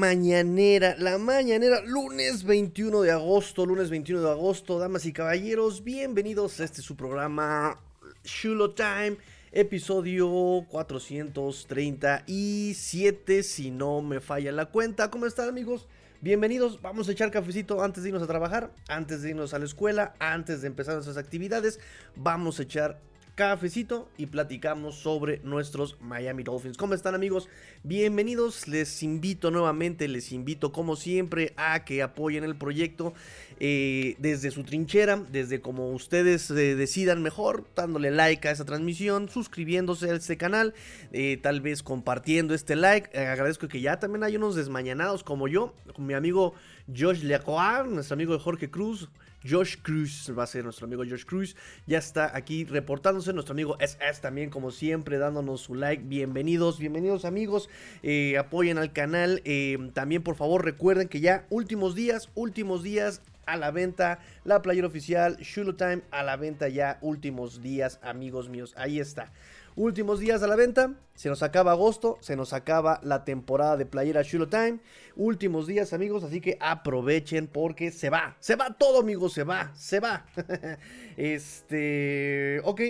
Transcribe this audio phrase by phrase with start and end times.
[0.00, 6.58] Mañanera, la mañanera, lunes 21 de agosto, lunes 21 de agosto, damas y caballeros, bienvenidos
[6.58, 7.78] a este su programa
[8.24, 9.18] Shulo Time,
[9.52, 15.10] episodio 437, si no me falla la cuenta.
[15.10, 15.86] ¿Cómo están amigos?
[16.22, 19.66] Bienvenidos, vamos a echar cafecito antes de irnos a trabajar, antes de irnos a la
[19.66, 21.78] escuela, antes de empezar nuestras actividades,
[22.16, 23.02] vamos a echar
[23.40, 26.76] cafecito y platicamos sobre nuestros Miami Dolphins.
[26.76, 27.48] ¿Cómo están amigos?
[27.82, 33.14] Bienvenidos, les invito nuevamente, les invito como siempre a que apoyen el proyecto
[33.58, 39.30] eh, desde su trinchera, desde como ustedes eh, decidan mejor, dándole like a esa transmisión,
[39.30, 40.74] suscribiéndose a este canal,
[41.10, 43.18] eh, tal vez compartiendo este like.
[43.18, 46.52] agradezco que ya también hay unos desmañanados como yo, mi amigo
[46.94, 49.08] Josh Lecoir, nuestro amigo Jorge Cruz.
[49.48, 53.76] Josh Cruz, va a ser nuestro amigo Josh Cruz, ya está aquí reportándose, nuestro amigo
[53.80, 57.68] SS también como siempre dándonos su like, bienvenidos, bienvenidos amigos,
[58.02, 63.22] eh, apoyen al canal, eh, también por favor recuerden que ya últimos días, últimos días
[63.46, 68.48] a la venta, la playera oficial, Shulo Time a la venta ya últimos días amigos
[68.48, 69.32] míos, ahí está.
[69.76, 70.94] Últimos días a la venta.
[71.14, 72.18] Se nos acaba agosto.
[72.20, 74.80] Se nos acaba la temporada de Playera Shulo Time.
[75.16, 76.24] Últimos días, amigos.
[76.24, 78.36] Así que aprovechen porque se va.
[78.40, 79.32] Se va todo, amigos.
[79.32, 79.72] Se va.
[79.74, 80.26] Se va.
[81.16, 82.60] este.
[82.64, 82.80] Ok.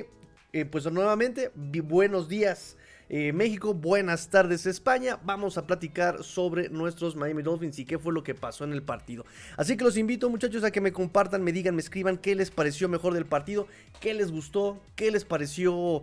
[0.52, 2.76] Eh, pues nuevamente, buenos días.
[3.12, 5.18] Eh, México, buenas tardes España.
[5.24, 8.84] Vamos a platicar sobre nuestros Miami Dolphins y qué fue lo que pasó en el
[8.84, 9.24] partido.
[9.56, 12.52] Así que los invito muchachos a que me compartan, me digan, me escriban qué les
[12.52, 13.66] pareció mejor del partido,
[13.98, 16.02] qué les gustó, qué les pareció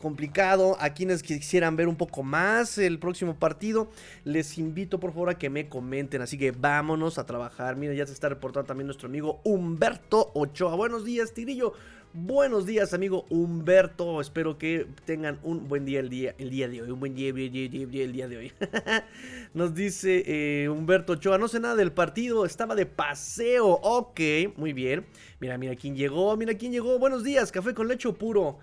[0.00, 3.90] complicado, a quienes quisieran ver un poco más el próximo partido,
[4.24, 7.76] les invito por favor a que me comenten, así que vámonos a trabajar.
[7.76, 10.74] Mira, ya se está reportando también nuestro amigo Humberto Ochoa.
[10.74, 11.74] Buenos días, Tirillo.
[12.12, 14.20] Buenos días, amigo Humberto.
[14.20, 16.90] Espero que tengan un buen día el día, el día de hoy.
[16.90, 18.52] Un buen día, el día de hoy.
[19.54, 21.38] Nos dice eh, Humberto Ochoa.
[21.38, 22.46] No sé nada del partido.
[22.46, 23.78] Estaba de paseo.
[23.82, 24.20] Ok,
[24.56, 25.04] muy bien.
[25.38, 26.36] Mira, mira quién llegó.
[26.36, 26.98] Mira quién llegó.
[26.98, 27.52] Buenos días.
[27.52, 28.58] Café con leche puro.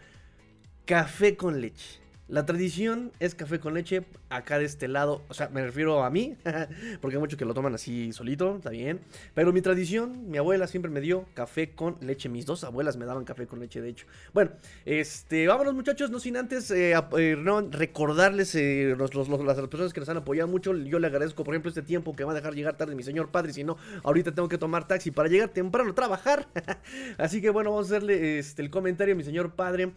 [0.87, 1.99] Café con leche.
[2.29, 5.21] La tradición es café con leche acá de este lado.
[5.29, 6.35] O sea, me refiero a mí,
[7.01, 8.99] porque hay muchos que lo toman así solito, está bien.
[9.33, 12.27] Pero mi tradición, mi abuela siempre me dio café con leche.
[12.27, 14.07] Mis dos abuelas me daban café con leche, de hecho.
[14.33, 14.51] Bueno,
[14.85, 19.11] este, vámonos muchachos, no sin antes eh, eh, recordarles eh, las
[19.69, 20.75] personas que nos han apoyado mucho.
[20.75, 23.29] Yo le agradezco, por ejemplo, este tiempo que va a dejar llegar tarde mi señor
[23.29, 23.53] padre.
[23.53, 26.49] Si no, ahorita tengo que tomar taxi para llegar temprano a trabajar.
[27.17, 29.93] así que bueno, vamos a hacerle este, el comentario a mi señor padre.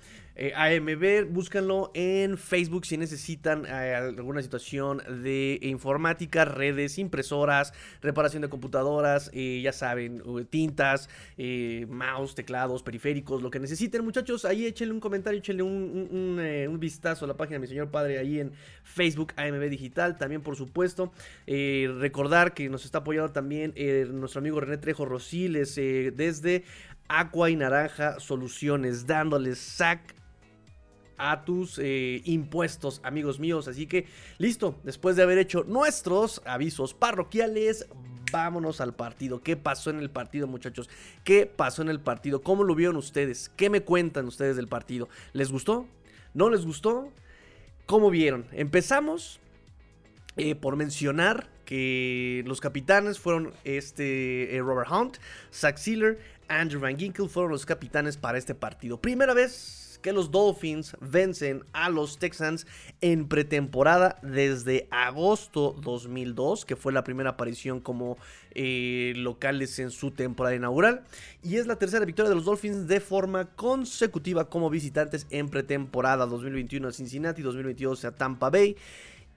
[0.54, 8.42] AMB, búscanlo en en Facebook si necesitan eh, alguna situación de informática, redes, impresoras, reparación
[8.42, 11.08] de computadoras, eh, ya saben, tintas,
[11.38, 14.44] eh, mouse, teclados, periféricos, lo que necesiten, muchachos.
[14.44, 18.41] Ahí échenle un comentario, échenle un, vistazo a la página de mi señor padre ahí
[18.41, 18.52] en
[18.84, 20.16] Facebook AMB Digital.
[20.16, 21.12] También, por supuesto,
[21.47, 23.75] recordar que nos está apoyando también
[24.19, 26.64] nuestro amigo René Trejo Rosiles desde
[27.08, 30.14] Aqua y Naranja Soluciones, dándoles sac
[31.20, 33.69] a tus eh, impuestos, amigos míos.
[33.69, 34.06] Así que
[34.38, 37.86] listo, después de haber hecho nuestros avisos parroquiales,
[38.32, 39.42] vámonos al partido.
[39.42, 40.88] ¿Qué pasó en el partido, muchachos?
[41.22, 42.42] ¿Qué pasó en el partido?
[42.42, 43.50] ¿Cómo lo vieron ustedes?
[43.56, 45.08] ¿Qué me cuentan ustedes del partido?
[45.34, 45.86] ¿Les gustó?
[46.32, 47.12] ¿No les gustó?
[47.87, 48.47] ¿Cómo vieron?
[48.52, 49.41] Empezamos
[50.37, 55.19] eh, por mencionar que los capitanes fueron este eh, Robert Hunt,
[55.52, 59.00] Zach Sealer, Andrew Van Ginkel fueron los capitanes para este partido.
[59.00, 62.67] Primera vez que los Dolphins vencen a los Texans
[63.00, 68.17] en pretemporada desde agosto 2002, que fue la primera aparición como
[68.52, 71.05] eh, locales en su temporada inaugural.
[71.43, 76.26] Y es la tercera victoria de los Dolphins de forma consecutiva como visitantes en pretemporada
[76.26, 78.76] 2021 a Cincinnati, 2022 a Tampa Bay.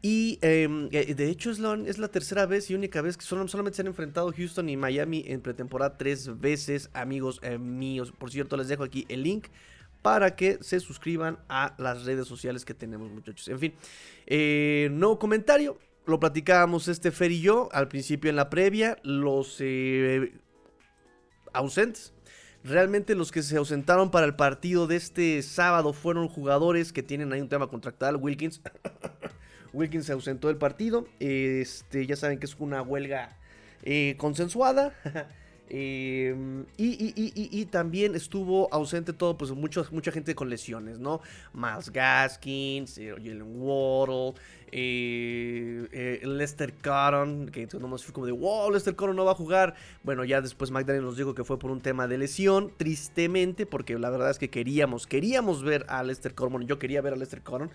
[0.06, 3.24] Y em, eh, de hecho es la, es la, tercera vez y única vez que
[3.24, 8.12] solamente se han enfrentado Houston y Miami en pretemporada tres veces, amigos eh, míos.
[8.12, 9.46] Por cierto, les dejo aquí el link
[10.04, 13.48] para que se suscriban a las redes sociales que tenemos, muchachos.
[13.48, 13.74] En fin,
[14.28, 15.80] eh, nuevo comentario.
[16.06, 18.98] Lo platicábamos este Fer y yo al principio en la previa.
[19.04, 20.34] Los eh,
[21.54, 22.14] ausentes.
[22.66, 27.32] Realmente los que se ausentaron para el partido de este sábado fueron jugadores que tienen
[27.32, 28.18] ahí un tema contractual.
[28.18, 28.62] Wilkins.
[29.74, 31.08] Wilkins se ausentó del partido.
[31.20, 33.38] Este, ya saben que es una huelga
[33.84, 34.94] eh, consensuada.
[35.76, 41.20] Em, y, también estuvo ausente todo, pues mucha gente con lesiones, ¿no?
[41.52, 44.40] Miles Gaskins, Jalen Waddle,
[44.72, 49.36] eh, eh, Lester Cotton, que nomás fue como de, wow, Lester Cotton no va a
[49.36, 49.74] jugar.
[50.04, 53.98] Bueno, ya después McDaniel nos dijo que fue por un tema de lesión, tristemente, porque
[53.98, 57.42] la verdad es que queríamos, queríamos ver a Lester Cotton, yo quería ver a Lester
[57.42, 57.72] Cotton.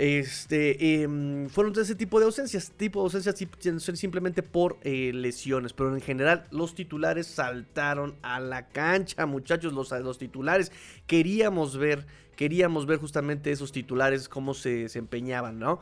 [0.00, 5.72] Este, em, fueron de ese tipo de ausencias, tipo de ausencias simplemente por eh, lesiones,
[5.72, 10.70] pero en general los titulares saltaron a la cancha, muchachos, los, los titulares.
[11.08, 12.06] Queríamos ver,
[12.36, 15.80] queríamos ver justamente esos titulares, cómo se desempeñaban, ¿no?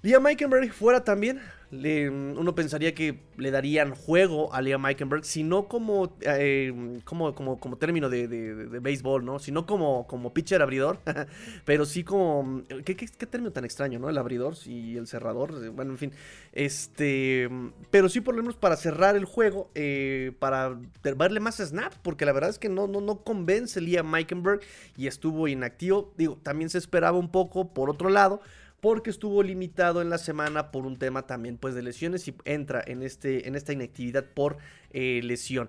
[0.00, 1.40] Liam Meikenberg fuera también.
[1.72, 7.76] uno pensaría que le darían juego a Liam Meikenberg, sino como, eh, como, como, como,
[7.78, 9.40] término de, de, béisbol, ¿no?
[9.40, 11.00] Sino como, como pitcher abridor,
[11.64, 12.62] pero sí como...
[12.84, 14.08] ¿qué, término tan extraño, ¿no?
[14.08, 16.12] El abridor y el cerrador, eh, bueno, en fin.
[16.52, 17.48] Este...
[17.90, 20.78] Pero sí por lo menos para cerrar el juego, eh, para
[21.16, 24.60] darle más snap, porque la verdad es que no, no, no convence Liam Meikenberg
[24.96, 26.14] y estuvo inactivo.
[26.16, 28.40] Digo, también se esperaba un poco por otro lado
[28.80, 32.82] porque estuvo limitado en la semana por un tema también pues de lesiones y entra
[32.86, 34.58] en, este, en esta inactividad por
[34.90, 35.68] eh, lesión.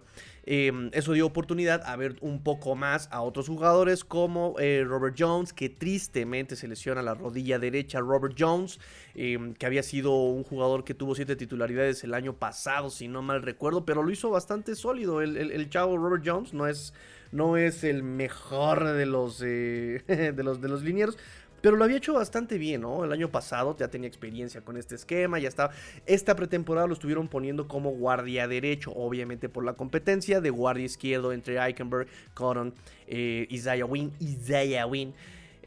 [0.52, 5.16] Em, eso dio oportunidad a ver un poco más a otros jugadores como eh, Robert
[5.18, 8.00] Jones, que tristemente se lesiona la rodilla derecha.
[8.00, 8.80] Robert Jones,
[9.14, 13.22] em, que había sido un jugador que tuvo siete titularidades el año pasado, si no
[13.22, 15.22] mal recuerdo, pero lo hizo bastante sólido.
[15.22, 16.94] El, chavo Robert Jones no es,
[17.32, 20.04] no es el mejor de los, eh,
[20.36, 21.18] de los, de los linieros,
[21.62, 23.04] pero lo había hecho bastante bien, ¿no?
[23.04, 25.74] El año pasado ya tenía experiencia con este esquema, ya estaba.
[26.06, 31.34] Esta pretemporada lo estuvieron poniendo como guardia derecho, obviamente por la competencia de guardia izquierdo
[31.34, 32.74] entre Eichenberg, Cotton,
[33.08, 35.14] eh, Isaiah Wynn, Isaiah Wynn.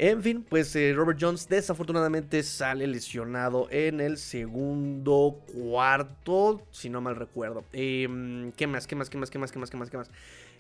[0.05, 7.01] En fin, pues eh, Robert Jones desafortunadamente sale lesionado en el segundo cuarto, si no
[7.01, 7.63] mal recuerdo.
[7.73, 8.89] Em, ¿Qué más?
[8.89, 9.09] ¿Qué más?
[9.09, 9.31] ¿Qué más?
[9.31, 9.53] ¿Qué más?
[9.53, 9.71] ¿Qué más?
[9.71, 9.91] ¿Qué más?
[9.91, 10.11] ¿Qué más?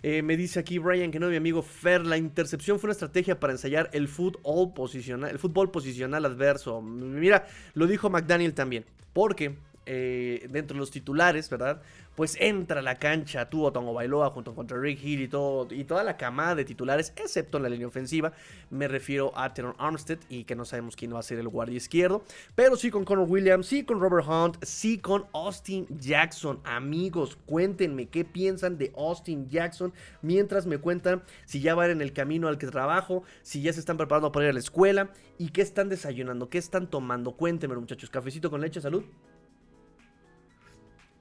[0.04, 3.40] Eh, me dice aquí Brian que no, mi amigo Fer, la intercepción fue una estrategia
[3.40, 6.80] para ensayar el fútbol posicional, el fútbol posicional adverso.
[6.80, 9.56] Mira, lo dijo McDaniel también, porque
[9.87, 11.82] eh, dentro de los titulares, ¿verdad?
[12.14, 15.84] Pues entra a la cancha Tuvo Tongo Bailoa junto con Rick Hill y, todo, y
[15.84, 18.32] toda la camada de titulares, excepto en la línea ofensiva.
[18.70, 21.76] Me refiero a Teron Armstead y que no sabemos quién va a ser el guardia
[21.76, 22.23] izquierdo.
[22.55, 26.61] Pero sí con Connor Williams, sí con Robert Hunt, sí con Austin Jackson.
[26.64, 32.12] Amigos, cuéntenme qué piensan de Austin Jackson mientras me cuentan si ya van en el
[32.12, 35.49] camino al que trabajo, si ya se están preparando para ir a la escuela y
[35.49, 37.32] qué están desayunando, qué están tomando.
[37.32, 38.11] Cuéntenme, muchachos.
[38.11, 39.05] Cafecito con leche, salud.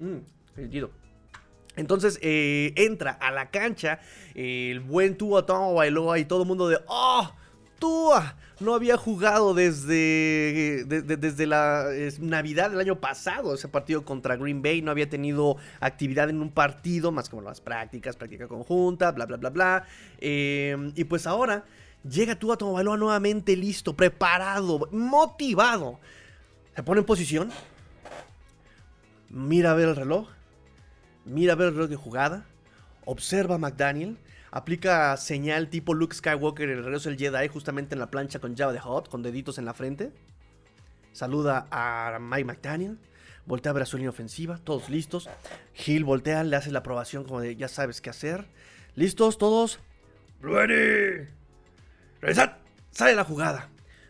[0.02, 0.18] Mmm,
[1.76, 4.00] Entonces eh, entra a la cancha
[4.34, 7.32] el buen Tua Tonga Bailoa y todo el mundo de ¡Oh!
[7.78, 11.86] Tua no había jugado desde, desde la
[12.20, 16.52] Navidad del año pasado, ese partido contra Green Bay, no había tenido actividad en un
[16.52, 19.86] partido, más como las prácticas, práctica conjunta, bla, bla, bla, bla.
[20.20, 21.66] Eh, y pues ahora
[22.08, 26.00] llega Tua Tonga Bailoa nuevamente listo, preparado, motivado.
[26.76, 27.52] Se pone en posición,
[29.32, 30.30] mira a ver el reloj,
[31.26, 32.46] mira a ver el reloj de jugada,
[33.06, 34.18] observa a McDaniel,
[34.52, 38.56] aplica señal tipo Luke Skywalker en el regreso del Jedi justamente en la plancha con
[38.56, 40.12] Java de Hot, con deditos en la frente.
[41.14, 42.98] Saluda a Mike McDaniel,
[43.46, 45.30] voltea a ver a su línea ofensiva, todos listos.
[45.86, 48.46] Hill voltea, le hace la aprobación como de ya sabes qué hacer.
[48.96, 49.80] ¿Listos todos?
[50.42, 51.28] ¡Ready!
[52.22, 52.52] ¡Reset!
[52.92, 53.70] Sale la jugada.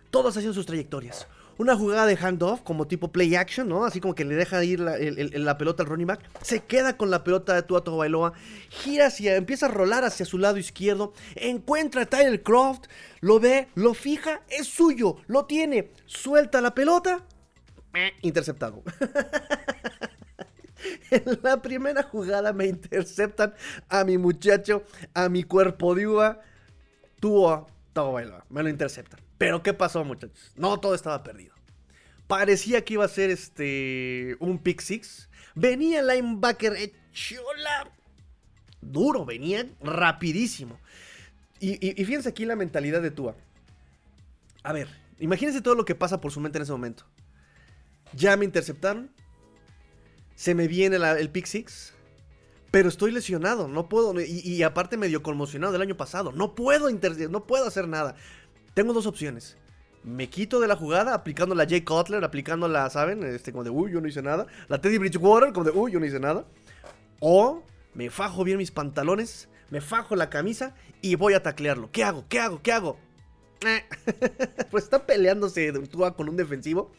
[0.10, 1.28] Todos haciendo sus trayectorias
[1.62, 3.86] una jugada de handoff como tipo play action, ¿no?
[3.86, 6.22] Así como que le deja ir la, pelota al running back.
[6.42, 8.34] Se queda con la pelota de Tua Bailoa.
[8.70, 11.14] Gira hacia, empieza a rolar hacia su lado izquierdo.
[11.36, 12.86] Encuentra a Tyler Croft.
[13.20, 15.92] Lo ve, lo fija, es suyo, lo tiene.
[16.08, 17.24] Suelta la pelota.
[18.22, 18.82] Interceptado.
[21.12, 23.54] en la primera jugada me interceptan
[23.88, 24.82] a mi muchacho,
[25.14, 26.42] a mi cuerpo de uva.
[27.20, 28.46] Tua Bailoa.
[28.50, 29.21] Me lo interceptan.
[29.42, 30.52] Pero ¿qué pasó, muchachos?
[30.56, 31.56] No todo estaba perdido.
[32.28, 35.32] Parecía que iba a ser este un pick six.
[35.56, 36.78] Venía el linebacker
[37.12, 37.92] chola.
[38.82, 40.80] Duro, venía rapidísimo.
[41.60, 43.36] Y, fíjense aquí la mentalidad de Tua.
[44.62, 47.06] A ver, imagínense todo lo que pasa por su mente en ese momento.
[48.14, 49.10] Ya me interceptaron.
[50.36, 51.96] Se me viene el pick six.
[52.70, 54.14] Pero estoy lesionado, no puedo.
[54.22, 56.32] Y, aparte medio conmocionado del año pasado.
[56.32, 58.16] No puedo, no puedo hacer nada.
[58.74, 59.58] Tengo dos opciones.
[60.04, 63.24] Me quito de la jugada aplicando la Jay Cutler, aplicando la, ¿saben?
[63.24, 64.48] Este, como de, uy, yo no hice nada.
[64.68, 66.46] La Teddy Bridgewater, como de, uy, yo no hice nada.
[67.20, 67.64] O
[67.94, 71.92] me fajo bien mis pantalones, me fajo la camisa y voy a taclearlo.
[71.92, 72.26] ¿Qué hago?
[72.30, 72.62] ¿Qué hago?
[72.62, 72.98] ¿Qué hago?
[74.72, 76.92] pues está peleándose Tua con un defensivo.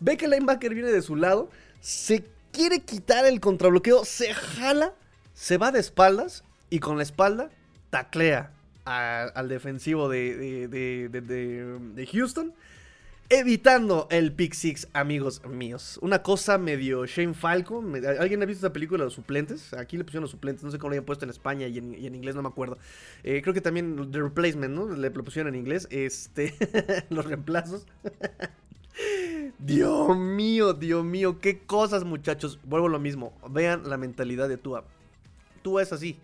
[0.00, 4.94] Ve que el linebacker viene de su lado, se quiere quitar el contrabloqueo, se jala,
[5.32, 7.50] se va de espaldas y con la espalda
[7.90, 8.52] taclea
[8.88, 12.54] al defensivo de, de, Houston.
[13.30, 15.98] Evitando el pick six, amigos míos.
[16.00, 17.84] Una cosa medio Shane Falco.
[18.18, 19.74] ¿Alguien ha visto esa película, Los Suplentes?
[19.74, 20.64] Aquí le pusieron Los Suplentes.
[20.64, 22.78] No sé cómo lo habían puesto en España y en, inglés, no me acuerdo.
[23.24, 24.88] Eh, creo que también The Replacement, ¿no?
[24.88, 25.86] Le pusieron en inglés.
[25.90, 26.54] Este,
[27.10, 27.86] los reemplazos.
[29.58, 32.58] Dios mío, Dios mío, qué cosas, muchachos.
[32.64, 33.34] Vuelvo a lo mismo.
[33.50, 34.84] Vean la mentalidad de Tua.
[35.62, 36.18] Tua es así.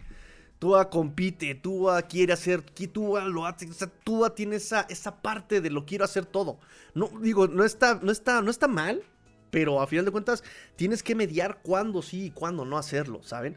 [0.58, 5.60] Tua compite, Tua quiere hacer, Tua lo hace, o sea, Tua tiene esa, esa parte
[5.60, 6.58] de lo quiero hacer todo.
[6.94, 9.02] No, digo, no está, no está, no está mal,
[9.50, 10.42] pero a final de cuentas
[10.76, 13.56] tienes que mediar cuándo sí y cuándo no hacerlo, ¿saben?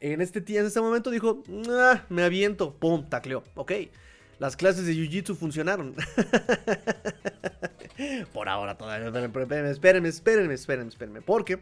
[0.00, 3.72] En este, en este momento dijo, ah, me aviento, pum, tacleó, ok.
[4.38, 5.96] Las clases de Jiu-Jitsu funcionaron.
[8.32, 9.08] Por ahora todavía.
[9.08, 11.20] Espérenme, espérenme, espérenme, espérenme, espérenme.
[11.22, 11.58] Porque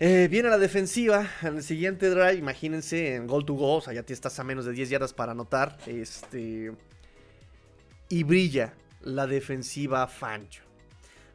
[0.00, 2.34] eh, viene la defensiva en el siguiente drive.
[2.34, 3.76] Imagínense en goal to go.
[3.76, 5.78] O sea, ya te estás a menos de 10 yardas para anotar.
[5.86, 6.72] Este.
[8.08, 10.62] Y brilla la defensiva Fancho.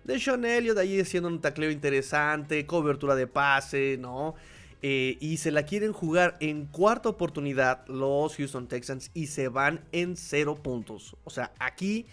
[0.04, 2.66] De Sean Elliott ahí haciendo un tacleo interesante.
[2.66, 4.36] Cobertura de pase, ¿no?
[4.82, 9.82] Eh, y se la quieren jugar en cuarta oportunidad los Houston Texans y se van
[9.92, 11.18] en cero puntos.
[11.26, 12.06] O sea, aquí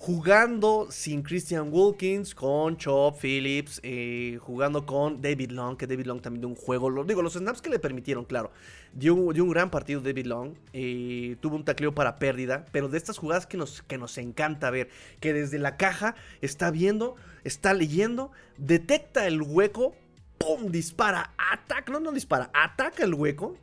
[0.00, 6.22] jugando sin Christian Wilkins, con Chop Phillips, eh, jugando con David Long, que David Long
[6.22, 8.50] también dio un juego, lo, digo, los snaps que le permitieron, claro,
[8.94, 13.18] dio, un gran partido David Long, eh, tuvo un tacleo para pérdida, pero de estas
[13.18, 14.88] jugadas que nos, que nos encanta ver,
[15.20, 19.94] que desde la caja está viendo, está leyendo, detecta el hueco,
[20.38, 20.70] ¡pum!
[20.72, 23.58] Dispara, ataca, no, no dispara, ataca el hueco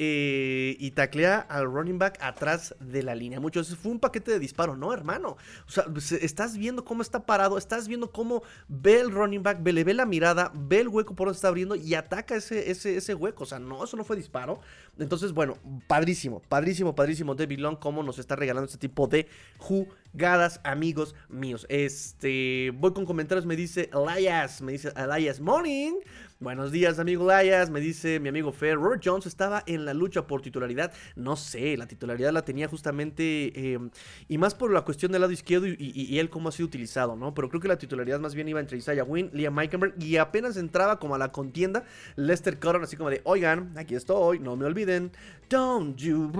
[0.00, 3.40] eh, y taclea al running back atrás de la línea.
[3.40, 5.36] Muchos, fue un paquete de disparo, no, hermano.
[5.66, 5.84] O sea,
[6.20, 9.94] estás viendo cómo está parado, estás viendo cómo ve el running back, ve, le ve
[9.94, 13.42] la mirada, ve el hueco por donde está abriendo y ataca ese, ese, ese hueco.
[13.42, 14.60] O sea, no, eso no fue disparo.
[14.98, 19.28] Entonces, bueno, padrísimo, padrísimo, padrísimo David Long, cómo nos está regalando este tipo de
[19.58, 21.66] jugadas, amigos míos.
[21.68, 25.94] Este, voy con comentarios, me dice Elias, me dice Elias Morning.
[26.40, 27.68] Buenos días, amigo Layas.
[27.68, 28.76] Me dice mi amigo Fer.
[28.76, 30.92] Robert Jones estaba en la lucha por titularidad.
[31.16, 33.72] No sé, la titularidad la tenía justamente.
[33.72, 33.90] Em,
[34.28, 37.34] y más por la cuestión del lado izquierdo y, él cómo ha sido utilizado, ¿no?
[37.34, 39.94] Pero creo que la titularidad más bien iba entre Isaiah Wynn, Liam Meikenberg.
[40.00, 41.82] Y apenas entraba como a la contienda
[42.14, 45.10] Lester Cotton, así como de: Oigan, aquí estoy, no me olviden.
[45.50, 46.30] Don't you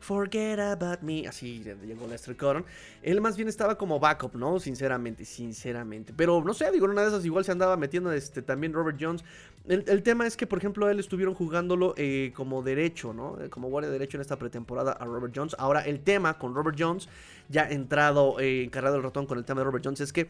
[0.00, 1.28] forget about me.
[1.28, 2.64] Así llegó Lester Cotton.
[3.02, 4.58] Él más bien estaba como backup, ¿no?
[4.58, 6.12] Sinceramente, sinceramente.
[6.16, 9.24] Pero no sé, digo, una de esas igual se andaba metiendo este también Robert Jones.
[9.68, 13.40] El, tema es que, por ejemplo, él estuvieron jugándolo eh, como derecho, ¿no?
[13.40, 15.54] Eh, como guardia derecho en esta pretemporada a Robert Jones.
[15.58, 17.08] Ahora, el tema con Robert Jones,
[17.48, 20.28] ya entrado, eh, encargado el ratón con el tema de Robert Jones, es que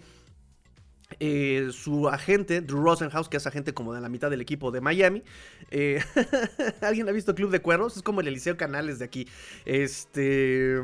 [1.73, 5.25] su agente, Drew Rosenhaus, que es agente como de la mitad del equipo de Miami.
[6.81, 7.97] ¿Alguien ha visto Club de Cuernos?
[7.97, 9.27] Es como el Eliseo Canales de aquí.
[9.65, 10.77] Este.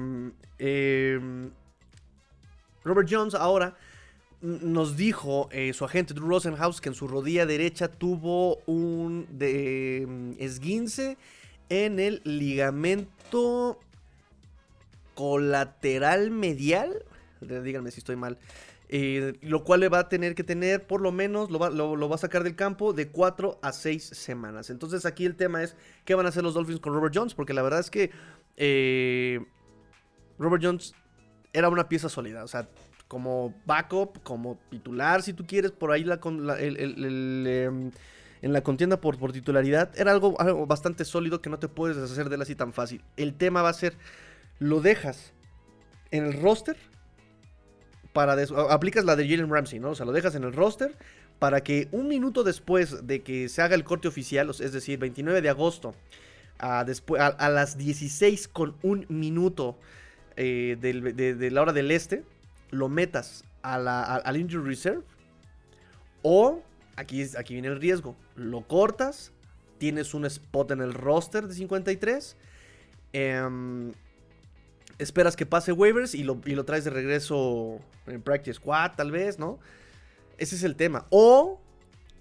[0.59, 1.51] Em,
[2.85, 3.77] Robert Jones ahora
[4.41, 10.43] nos dijo eh, su agente Drew Rosenhaus que en su rodilla derecha tuvo un mm,
[10.43, 11.17] esguince
[11.69, 13.81] en el ligamento
[15.15, 17.05] colateral medial.
[17.41, 18.39] Díganme si estoy mal.
[18.89, 22.09] Eh, lo cual le va a tener que tener, por lo menos, lo va, lo
[22.09, 24.71] va, a sacar del campo de 4 a 6 semanas.
[24.71, 25.75] Entonces aquí el tema es,
[26.05, 27.35] ¿qué van a hacer los Dolphins con Robert Jones?
[27.35, 28.13] Porque la verdad es que
[28.57, 29.45] eh,
[30.39, 30.95] Robert Jones
[31.53, 32.45] era una pieza sólida.
[32.45, 32.69] O sea,
[33.09, 37.91] como backup, como titular, si tú quieres, por ahí em,
[38.43, 40.37] en la contienda por, titularidad, era algo,
[40.67, 43.03] bastante sólido que no te puedes deshacer de él así tan fácil.
[43.17, 43.97] El tema va a ser,
[44.59, 45.33] lo dejas
[46.11, 46.77] en el roster
[48.13, 48.37] para
[48.71, 49.91] aplicas la de Jalen Ramsey, ¿no?
[49.91, 50.97] O sea, lo dejas en el roster
[51.39, 55.43] para que un minuto después de que se haga el corte oficial, es decir, 29
[55.43, 55.95] de agosto,
[56.59, 56.87] a,
[57.51, 59.79] las 16 con un minuto
[60.37, 62.25] eh, de la hora del este,
[62.71, 65.03] lo metas a la, al injury reserve
[66.23, 66.63] o
[66.97, 69.33] aquí, aquí viene el riesgo, lo cortas,
[69.79, 72.37] tienes un spot en el roster de 53,
[73.13, 73.93] em,
[74.99, 79.11] esperas que pase waivers y lo, y lo traes de regreso en practice squad tal
[79.11, 79.59] vez, ¿no?
[80.39, 81.07] Ese es el tema.
[81.11, 81.61] O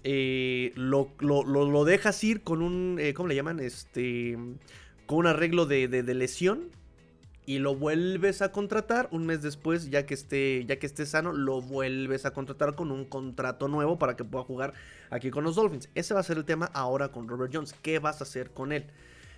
[0.04, 3.60] eh, lo, lo, dejas ir con un, eh, ¿cómo le llaman?
[3.60, 4.38] Este,
[5.06, 6.70] con un arreglo de, de lesión
[7.46, 11.32] y lo vuelves a contratar un mes después, ya que esté, ya que esté sano,
[11.32, 14.74] lo vuelves a contratar con un contrato nuevo para que pueda jugar
[15.10, 15.88] aquí con los Dolphins.
[15.94, 17.72] Ese va a ser el tema ahora con Robert Jones.
[17.82, 18.86] ¿Qué vas a hacer con él?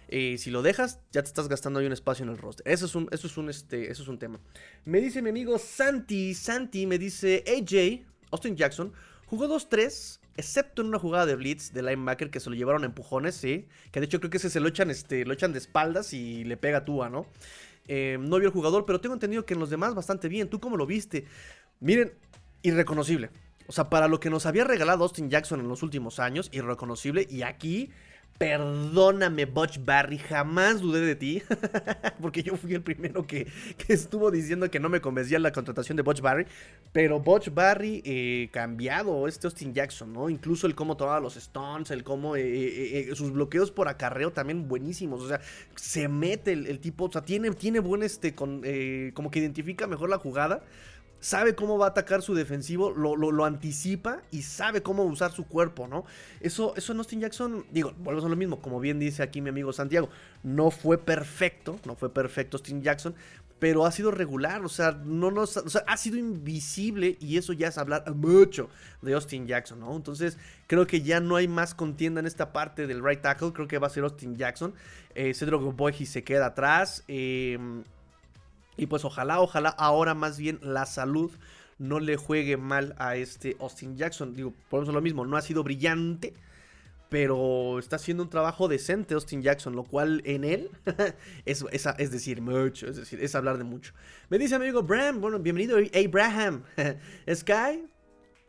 [0.09, 2.67] Eh, si lo dejas, ya te estás gastando ahí un espacio en el roster.
[2.67, 4.41] Eso es un, eso es un, este, eso es un tema.
[4.87, 8.95] Me dice mi amigo Santi, Santi me dice AJ, Austin Jackson,
[9.27, 13.35] jugó 2-3, excepto en una jugada de blitz de linebacker que se lo llevaron empujones,
[13.35, 13.69] sí.
[13.93, 16.45] Que de hecho creo que ese se lo echan, este, lo echan de espaldas y
[16.45, 17.27] le pega a ¿no?
[17.89, 20.49] Eh, no vio el jugador, pero tengo entendido que en los demás bastante bien.
[20.49, 21.25] ¿Tú cómo lo viste?
[21.81, 22.13] Miren,
[22.63, 23.31] irreconocible.
[23.67, 27.27] O sea, para lo que nos había regalado Austin Jackson en los últimos años, irreconocible.
[27.29, 27.91] Y aquí
[28.39, 31.43] Perdóname, Butch Barry, jamás dudé de ti,
[32.23, 33.49] porque yo fui el primero que,
[33.89, 36.47] estuvo diciendo que no me convencía la contratación de Butch Barry,
[36.93, 40.31] pero Butch Barry eh, cambiado, este Austin Jackson, ¿no?
[40.31, 44.69] Incluso el cómo tomaba los stunts, el cómo eh, eh, sus bloqueos por acarreo también
[44.69, 45.41] buenísimos, o sea,
[45.75, 48.63] se mete el, tipo, o sea, tiene, tiene buen este, con,
[49.15, 50.63] como que identifica mejor la jugada
[51.21, 55.89] sabe cómo va a atacar su defensivo, lo, anticipa y sabe cómo usar su cuerpo,
[55.89, 56.05] ¿no?
[56.41, 59.49] Eso, eso en Austin Jackson, digo, volvemos a lo mismo, como bien dice aquí mi
[59.49, 60.09] amigo Santiago,
[60.43, 63.15] no fue perfecto, no fue perfecto Austin Jackson,
[63.59, 67.53] pero ha sido regular, o sea, no nos, o sea, ha sido invisible y eso
[67.53, 68.71] ya es hablar mucho
[69.03, 69.97] de Austin Jackson, ¿no?
[69.97, 73.67] Entonces, creo que ya no hay más contienda en esta parte del right tackle, creo
[73.67, 74.75] que va a ser Austin Jackson,
[75.15, 75.35] eh,
[75.77, 77.59] Boyhi se queda atrás, eh,
[78.79, 81.31] y pues ojalá, ojalá ahora más bien la salud
[81.79, 84.35] no le juegue mal a este Austin Jackson.
[84.35, 86.35] Digo, por eso lo mismo, no ha sido brillante,
[87.09, 90.71] pero está haciendo un trabajo decente Austin Jackson, lo cual en él
[91.45, 93.93] es, es, decir mucho, es decir, es hablar de mucho.
[94.29, 96.63] Me dice amigo Bram, bueno, bienvenido Abraham.
[97.35, 97.85] Sky,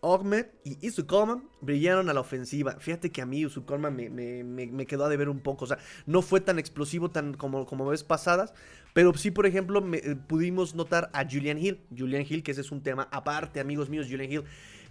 [0.01, 2.77] Ogmed y Isukoma brillaron a la ofensiva.
[2.79, 5.65] Fíjate que a mí Isukoma me, me, quedó a deber un poco.
[5.65, 8.53] O sea, no fue tan explosivo tan como, como vez pasadas.
[8.93, 11.81] Pero sí, por ejemplo, eh, pudimos notar a Julian Hill.
[11.95, 14.43] Julian Hill, que ese es un tema aparte, amigos míos, Julian Hill.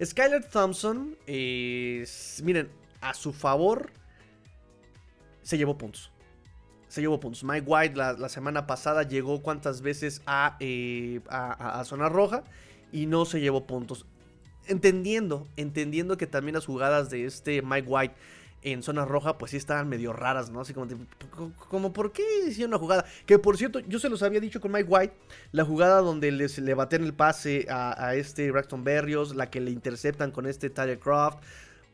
[0.05, 2.69] Skyler Thompson, miren,
[3.01, 3.91] a su favor,
[5.43, 6.13] se llevó puntos.
[6.89, 7.43] Se llevó puntos.
[7.45, 12.45] Mike White la, semana pasada llegó cuántas veces a, eh, a zona roja
[12.93, 14.07] y no se llevó puntos.
[14.69, 18.15] Entendiendo, entendiendo que también las jugadas de este Mike White
[18.63, 20.61] en zona roja, pues sí estaban medio raras, ¿no?
[20.61, 20.89] Así como,
[21.69, 23.05] como, ¿por qué hicieron una jugada?
[23.25, 25.15] Que por cierto, yo se los había dicho con Mike White,
[25.53, 29.71] la jugada donde les, le baten el pase a, este Braxton Berrios, la que le
[29.71, 31.39] interceptan con este Tyler Croft.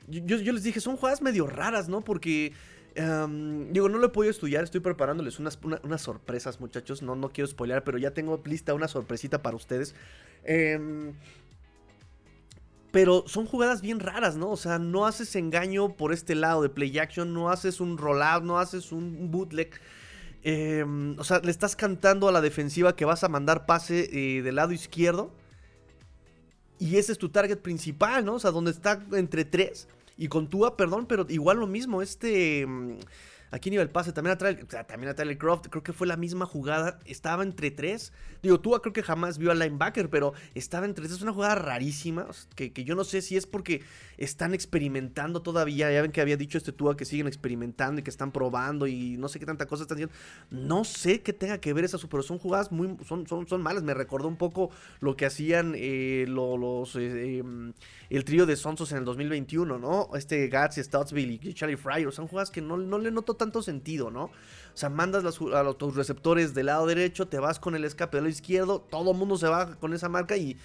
[0.09, 2.03] Yo, les dije, son jugadas medio raras, ¿no?
[2.03, 2.53] Porque,
[2.95, 7.03] em, digo, no lo he podido estudiar, estoy preparándoles unas, unas sorpresas, muchachos.
[7.03, 9.95] No, no quiero spoilear, pero ya tengo lista una sorpresita para ustedes.
[10.45, 11.13] Eh,
[12.95, 14.51] pero son jugadas bien raras, ¿no?
[14.51, 18.45] O sea, no haces engaño por este lado de play action, no haces un rollout,
[18.45, 19.81] no haces un bootleg.
[20.45, 24.43] Em, o sea, le estás cantando a la defensiva que vas a mandar pase eh,
[24.43, 25.33] del lado izquierdo.
[26.79, 28.35] Y ese es tu target principal, ¿no?
[28.35, 29.89] O sea, donde está entre tres.
[30.17, 32.01] Y con Tua, perdón, pero igual lo mismo.
[32.01, 32.65] Este.
[33.55, 36.45] Em, Aquí nivel pase también a también a Tyler Croft, creo que fue la misma
[36.45, 38.13] jugada, estaba entre tres.
[38.43, 41.17] Digo, Tua creo que jamás vio al linebacker, pero estaba entre tres.
[41.17, 43.83] Es una jugada rarísima, que, que, yo no sé si es porque
[44.19, 45.91] están experimentando todavía.
[45.91, 49.17] Ya ven que había dicho este Tua que siguen experimentando y que están probando y
[49.17, 50.15] no sé qué tanta cosa están haciendo.
[50.51, 53.83] No sé qué tenga que ver eso, pero son jugadas muy, son, son, son malas.
[53.83, 57.73] Me recordó un poco lo que hacían eh, los, eh, em,
[58.11, 60.11] el trío de Sonsos en el 2021, ¿no?
[60.15, 62.13] Este Gats, Stoutsville y Charlie Fryer.
[62.13, 64.25] Son jugadas que no, no le noto tanto sentido, ¿no?
[64.25, 68.25] O sea, mandas a los, receptores del lado derecho, te vas con el escape del
[68.25, 70.57] lado izquierdo, todo el mundo se va con esa marca y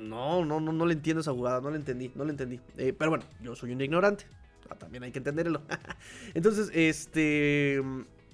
[0.00, 2.60] no, no, no, no le entiendo esa jugada, no le entendí, no le entendí.
[2.76, 4.24] Eh, pero bueno, yo soy un ignorante,
[4.70, 5.62] ah, también hay que entenderlo.
[6.34, 7.82] Entonces, este...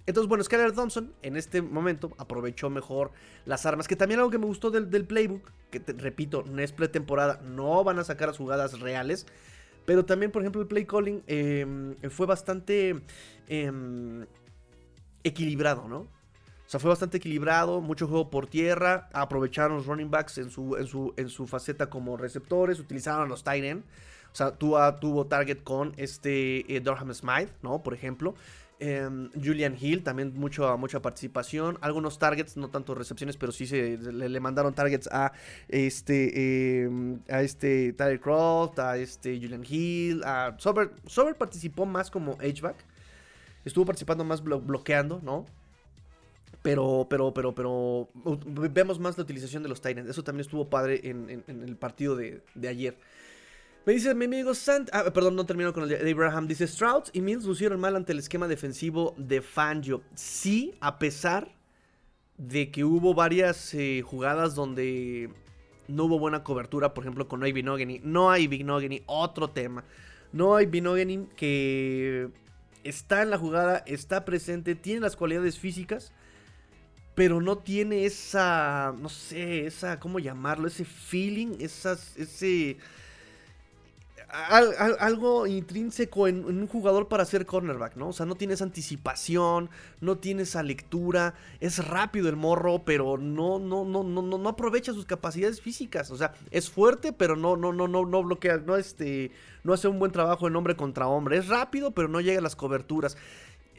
[0.07, 3.13] Entonces, bueno, Skyler Thompson en este momento aprovechó mejor
[3.45, 3.87] las armas.
[3.87, 8.01] Que también algo que me gustó del, playbook, que repito, no es pretemporada, no van
[8.01, 9.27] a sacar las jugadas reales.
[9.85, 13.03] Pero también, por ejemplo, el play calling em, fue bastante
[13.49, 14.27] em,
[15.25, 16.01] equilibrado, ¿no?
[16.01, 20.77] O sea, fue bastante equilibrado, mucho juego por tierra, aprovecharon los running backs en su,
[20.77, 23.85] en su, en su faceta como receptores, utilizaron los tight end.
[24.33, 27.83] O sea, tuvo, tuvo target con este eh, Durham Smythe, ¿no?
[27.83, 28.37] Por ejemplo.
[28.83, 31.77] Em, Julian Hill, también mucho, mucha participación.
[31.83, 35.33] Algunos targets, no tanto recepciones, pero sí se, le, mandaron targets a
[35.69, 40.23] este, em, a este Tyler Croft, a este Julian Hill.
[40.25, 42.77] A Sober, Sober participó más como H-back.
[43.67, 45.45] Estuvo participando más bloqueando, ¿no?
[46.63, 48.09] Pero, pero, pero, pero
[48.71, 50.09] vemos más la utilización de los Titans.
[50.09, 52.97] Eso también estuvo padre en, el partido de, de ayer.
[53.87, 54.91] Me dice mi amigo Sant.
[54.93, 56.47] Ah, perdón, no termino con el de Abraham.
[56.47, 60.03] Dice: Strouds y Mills lucieron mal ante el esquema defensivo de Fangio.
[60.15, 61.51] Sí, a pesar
[62.37, 65.31] de que hubo varias eh, jugadas donde
[65.89, 66.93] no hubo buena cobertura.
[66.93, 68.01] Por ejemplo, con No hay Binogany.
[68.05, 69.85] No hay Binogany, otro tema.
[70.33, 72.29] No hay Binogany que
[72.85, 76.13] está en la jugada, está presente, tiene las cualidades físicas,
[77.15, 80.69] pero no tiene esa, no sé, esa, ¿cómo llamarlo?
[80.69, 82.79] Ese feeling, esas, ese
[84.33, 88.09] algo intrínseco en, un jugador para ser cornerback, ¿no?
[88.09, 93.59] O sea, no tienes anticipación, no tienes esa lectura, es rápido el morro, pero no,
[93.59, 96.11] no, no, no, no, aprovecha sus capacidades físicas.
[96.11, 99.33] O sea, es fuerte, pero no, no, no, no, no bloquea, no este,
[99.65, 101.37] no hace un buen trabajo en hombre contra hombre.
[101.37, 103.17] Es rápido, pero no llega a las coberturas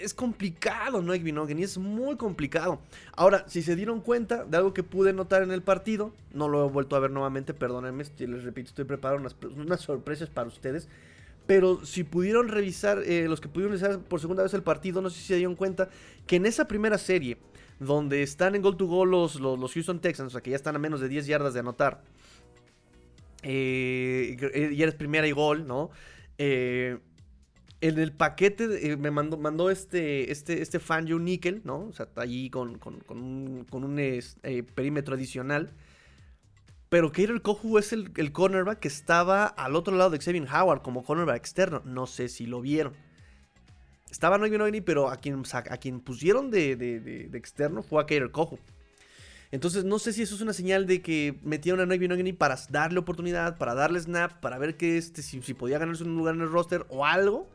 [0.04, 1.16] es complicado ¿no?
[1.16, 2.82] y es muy complicado.
[3.16, 6.66] Ahora, si se dieron cuenta de algo que pude notar en el partido, no lo
[6.66, 10.88] he vuelto a ver nuevamente, perdónenme, les repito, estoy preparando unas, sorpresas para ustedes.
[11.48, 15.10] Pero si pudieron revisar, eh, los que pudieron revisar por segunda vez el partido, no
[15.10, 15.90] sé si se dieron cuenta
[16.28, 17.38] que en esa primera serie,
[17.80, 20.76] donde están en gol to goal los, los, Houston Texans, o sea que ya están
[20.76, 22.04] a menos de 10 yardas de anotar,
[23.44, 24.38] eh,
[24.72, 25.90] y eres primera y gol, ¿no?
[26.38, 27.00] Eh,
[27.82, 31.88] en el paquete eh, me mandó, este, este, este fan Joe Nickel, ¿no?
[31.88, 35.72] O sea, está allí con, un, eh, perímetro adicional.
[36.90, 41.04] Pero Kater Kohu es el, cornerback que estaba al otro lado de Xavier Howard como
[41.04, 41.82] cornerback externo.
[41.86, 42.94] No sé si lo vieron.
[44.12, 48.60] Estaba Noivin Ogni, pero a quien, a quien pusieron de, externo fue a Kater Kohu.
[49.52, 52.60] Entonces no sé si eso es una señal de que metieron a Noivin Ogni para
[52.70, 56.36] darle oportunidad, para darle snap, para ver que este, si, si podía ganarse un lugar
[56.36, 57.50] en el roster o algo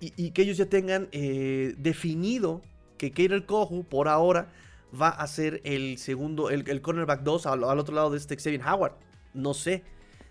[0.00, 2.62] y, que ellos ya tengan eh, definido
[2.98, 4.52] que Kater Kohu por ahora
[4.98, 8.94] va a ser el segundo, el, cornerback 2 al, otro lado de este Xavier Howard.
[9.34, 9.82] No sé.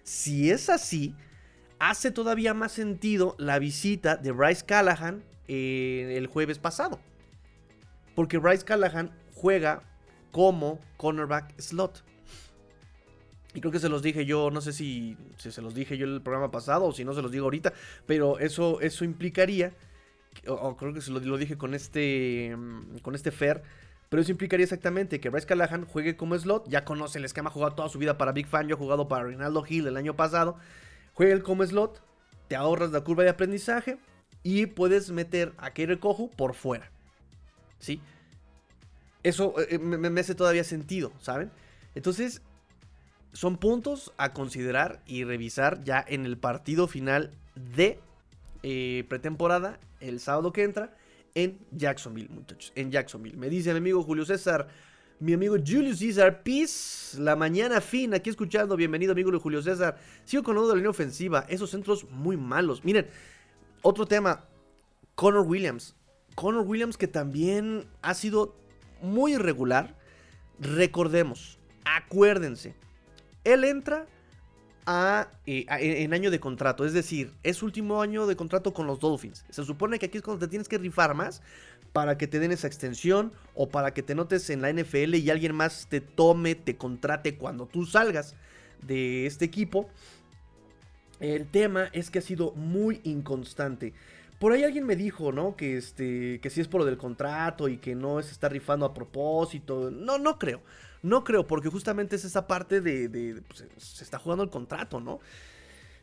[0.03, 1.15] Si es así,
[1.79, 6.99] hace todavía más sentido la visita de Bryce Callahan eh, el jueves pasado.
[8.15, 9.81] Porque Bryce Callahan juega
[10.31, 12.03] como cornerback slot.
[13.55, 16.15] Y creo que se los dije yo, no sé si, se los dije yo en
[16.15, 17.73] el programa pasado o si no se los digo ahorita,
[18.05, 19.71] pero eso, eso implicaría,
[20.45, 23.63] o, creo que se lo, dije con este, mm, con este Fer,
[24.09, 27.53] pero eso implicaría exactamente que Bryce Callahan juegue como slot, ya conoce el esquema, ha
[27.53, 30.17] jugado toda su vida para Big Fan, yo he jugado para Rinaldo Hill el año
[30.17, 30.57] pasado,
[31.13, 32.01] juegue como slot,
[32.49, 33.97] te ahorras la curva de aprendizaje
[34.43, 36.91] y puedes meter a Keir Kohu por fuera,
[37.79, 38.01] ¿sí?
[39.23, 41.51] Eso eh, me, me hace todavía sentido, ¿saben?
[41.95, 42.41] Entonces,
[43.35, 47.99] son puntos a considerar y revisar ya en el partido final de
[48.63, 50.95] eh, pretemporada el sábado que entra
[51.35, 52.71] en Jacksonville, muchachos.
[52.75, 53.35] En Jacksonville.
[53.35, 54.69] Me dice mi amigo Julio César,
[55.19, 58.77] mi amigo Julio César, peace, la mañana fin, aquí escuchando.
[58.77, 59.97] Bienvenido, amigo Julio César.
[60.23, 62.85] Sigo con uno de la línea ofensiva, esos centros muy malos.
[62.85, 63.05] Miren,
[63.81, 64.45] otro tema,
[65.15, 65.93] Connor Williams.
[66.35, 68.55] Connor Williams que también ha sido
[69.01, 69.93] muy irregular.
[70.57, 72.75] Recordemos, acuérdense,
[73.45, 74.05] él entra
[74.87, 78.99] eh, a, en año de contrato, es decir, es último año de contrato con los
[78.99, 79.45] Dolphins.
[79.49, 81.41] Se supone que aquí es cuando te tienes que rifar más
[81.93, 85.29] para que te den esa extensión o para que te notes en la NFL y
[85.29, 88.35] alguien más te tome, te contrate cuando tú salgas
[88.81, 89.89] de este equipo.
[91.19, 93.93] El tema es que ha sido muy inconstante.
[94.39, 95.55] Por ahí alguien me dijo, ¿no?
[95.55, 96.39] Que este.
[96.41, 99.89] Que si es por lo del contrato y que no se está rifando a propósito.
[99.91, 100.61] No, no creo.
[101.01, 103.41] No creo, porque justamente es esa parte de.
[103.47, 105.19] Pues, se está jugando el contrato, ¿no?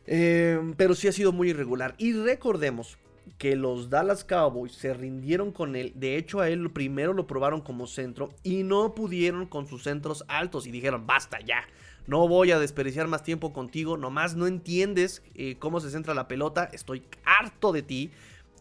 [0.05, 1.95] Eh, pero sí ha sido muy irregular.
[1.97, 2.97] Y recordemos
[3.37, 5.93] que los Dallas Cowboys se rindieron con él.
[5.95, 10.23] De hecho, a él primero lo probaron como centro y no pudieron con sus centros
[10.27, 11.63] altos y dijeron, basta ya.
[12.07, 13.97] No voy a desperdiciar más tiempo contigo.
[13.97, 16.69] Nomás no entiendes eh, cómo se centra la pelota.
[16.73, 18.11] Estoy harto de ti.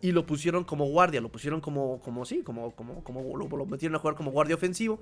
[0.00, 1.20] Y lo pusieron como guardia.
[1.20, 4.98] Lo pusieron como, como sí, como, como, como lo metieron a jugar como guardia ofensivo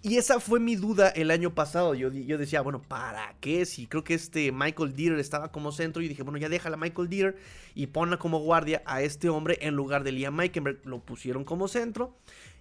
[0.00, 1.94] y esa fue mi duda el año pasado.
[1.94, 3.66] Yo, yo, decía, bueno, ¿para qué?
[3.66, 6.02] Si creo que este Michael Dieter estaba como centro.
[6.02, 7.36] Y dije, bueno, ya déjala Michael Dieter
[7.74, 10.80] y ponla como guardia a este hombre en lugar de Liam Meikenberg.
[10.84, 12.14] Lo pusieron como centro.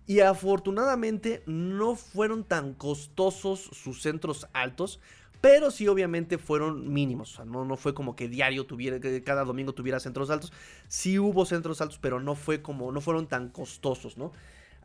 [0.07, 4.99] Y afortunadamente no fueron tan costosos sus centros altos.
[5.39, 7.33] Pero sí, obviamente fueron mínimos.
[7.33, 10.51] O sea, no, no fue como que diario tuviera, que cada domingo tuviera centros altos.
[10.87, 14.31] Sí hubo centros altos, pero no fue como, no fueron tan costosos, ¿no?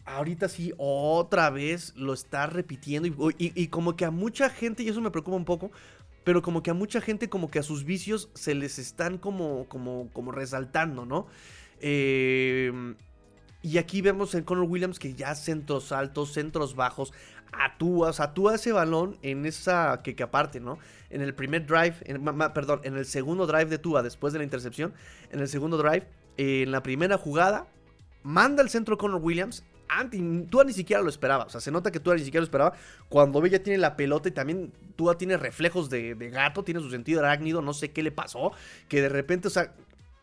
[0.04, 3.08] ahorita sí, otra vez lo está repitiendo
[3.38, 5.70] y, como que a mucha gente, y eso me preocupa un poco,
[6.24, 9.66] pero como que a mucha gente como que a sus vicios se les están como,
[9.68, 11.26] como, como resaltando, ¿no?
[11.80, 12.94] Em,
[13.62, 17.12] y aquí vemos en Conor Williams que ya centros altos, centros bajos,
[17.52, 20.78] atúa, o sea, atúa ese balón en esa, que, que aparte, ¿no?
[21.10, 21.94] En el primer drive,
[22.54, 24.92] perdón, en el segundo drive de Tua después de la intercepción,
[25.30, 27.66] en el segundo drive, en la primera jugada,
[28.22, 29.62] manda el centro Conor Williams,
[30.50, 31.44] tú ni siquiera lo esperaba.
[31.44, 32.74] O sea, se nota que tú ni siquiera lo esperaba.
[33.08, 36.90] Cuando ve ya tiene la pelota y también tú tiene reflejos de, gato, tiene su
[36.90, 38.52] sentido arácnido, no sé qué le pasó.
[38.88, 39.74] Que de repente, o sea,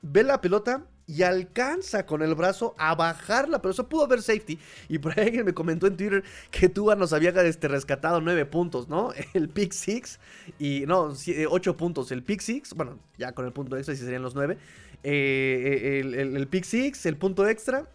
[0.01, 4.59] ve la pelota y alcanza con el brazo a bajarla, pero eso pudo haber safety.
[4.89, 8.45] Y por ahí alguien me comentó en Twitter que Tua nos había este, rescatado nueve
[8.45, 9.11] puntos, ¿no?
[9.33, 10.19] El pick six
[10.59, 12.11] y no, eh, ocho puntos.
[12.11, 14.59] El pick six, bueno, ya con el punto extra sí serían los nueve.
[15.01, 17.87] Eh, el, el, pick six, el punto extra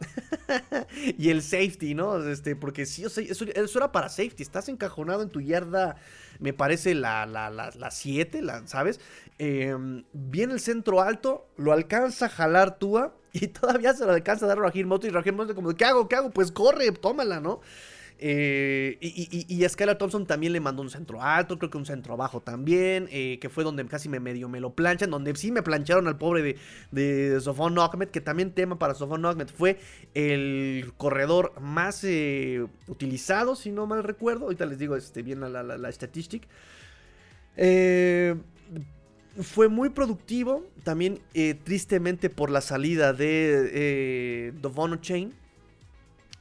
[1.19, 2.27] y el safety, ¿no?
[2.27, 4.43] Este, porque sí, eso, eso, era para safety.
[4.43, 5.97] Estás encajonado en tu yarda,
[6.41, 7.27] me parece la
[7.91, 9.01] 7, la, la, ¿sabes?
[9.39, 14.45] Em, viene el centro alto, lo alcanza a jalar Tua y todavía se lo alcanza
[14.45, 16.09] a dar a Raheem Moto y Raheem Moto como, ¿qué hago?
[16.09, 16.31] ¿Qué hago?
[16.31, 17.61] Pues corre, tómala, ¿no?
[18.17, 22.17] Eh, y, y, Skylar Thompson también le mandó un centro alto, creo que un centro
[22.17, 25.65] bajo también, eh, que fue donde casi me medio me lo planchan, donde sí me
[25.65, 26.57] plancharon al pobre de,
[26.93, 29.81] de Sofon Ahmed, que también tema para Sofon Ahmed, fue
[30.15, 35.49] el corredor más eh, utilizado, si no mal recuerdo, ahorita les digo este, bien la,
[35.49, 36.47] la, la, la statistic.
[37.57, 38.35] Eh,
[39.43, 45.33] fue muy productivo, también eh, tristemente por la salida de eh, Dovono Chain,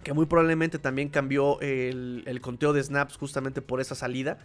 [0.04, 4.38] que muy probablemente también cambió el, el, conteo de snaps justamente por esa salida.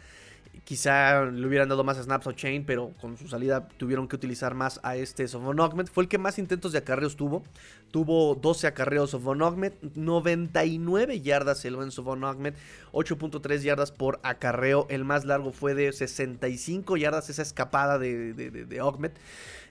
[0.65, 4.55] Quizá le hubieran dado más snaps a Chain, pero con su salida tuvieron que utilizar
[4.55, 5.89] más a este Sofon Ogmet.
[5.91, 7.43] Fue el que más intentos de acarreos tuvo.
[7.91, 12.55] Tuvo 12 acarreos Sofon Ogmet, 99 yardas el buen Sofon Ogmet,
[12.93, 14.87] 8.3 yardas por acarreo.
[14.91, 18.83] El más largo fue de 65 yardas esa escapada de, de.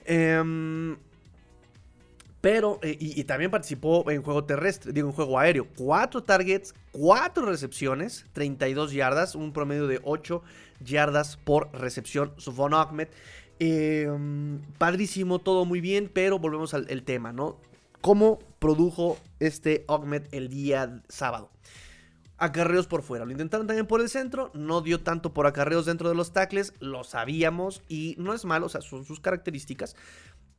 [0.04, 0.96] Em,
[2.40, 5.66] pero, eh, y, y, también participó en juego terrestre, digo, en juego aéreo.
[5.76, 10.42] 4 targets, 4 recepciones, 32 yardas, un promedio de 8
[10.80, 12.32] yardas por recepción.
[12.36, 13.08] Sufon Ahmed.
[13.60, 17.58] Em, padrísimo, todo muy bien, pero volvemos al tema, ¿no?
[18.00, 21.50] ¿Cómo produjo este Ahmed el día sábado?
[22.36, 23.24] Acarreos por fuera.
[23.24, 24.52] Lo intentaron también por el centro.
[24.54, 26.72] No dio tanto por acarreos dentro de los tackles.
[26.78, 27.82] Lo sabíamos.
[27.88, 28.66] Y no es malo.
[28.66, 29.96] O sea, son sus características.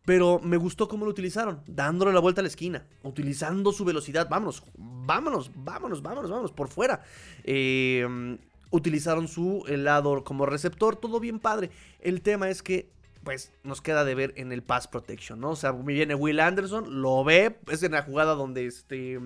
[0.04, 1.62] Pero me gustó cómo lo utilizaron.
[1.66, 2.86] Dándole la vuelta a la esquina.
[3.04, 4.28] Utilizando su velocidad.
[4.30, 4.62] Vámonos.
[4.76, 5.52] Vámonos.
[5.56, 6.02] Vámonos.
[6.02, 6.30] Vámonos.
[6.30, 6.52] Vámonos.
[6.52, 7.02] Por fuera.
[7.46, 8.38] Eh,
[8.72, 11.70] utilizaron su lado como receptor, todo bien padre.
[12.00, 12.90] El tema es que
[13.24, 15.52] pues nos queda de ver en el pass protection, ¿no?
[15.52, 19.20] O sea, me viene Will Anderson, lo ve, es en la jugada donde este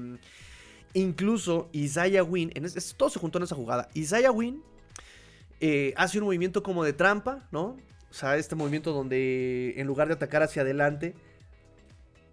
[0.94, 2.66] incluso Isaiah Wynn, en
[2.98, 3.90] todo se juntó en esa jugada.
[3.94, 4.64] Isaiah Wynn
[5.60, 7.78] eh, hace un movimiento como de trampa, ¿no?
[8.10, 11.16] O sea, este movimiento donde en lugar de atacar hacia adelante,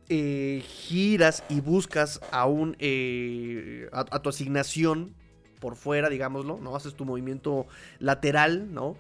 [0.09, 5.15] eh, giras y buscas a un eh, a, tu asignación
[5.61, 6.75] por fuera, digámoslo, ¿no?
[6.75, 7.67] Haces tu movimiento
[7.99, 8.97] lateral, ¿no?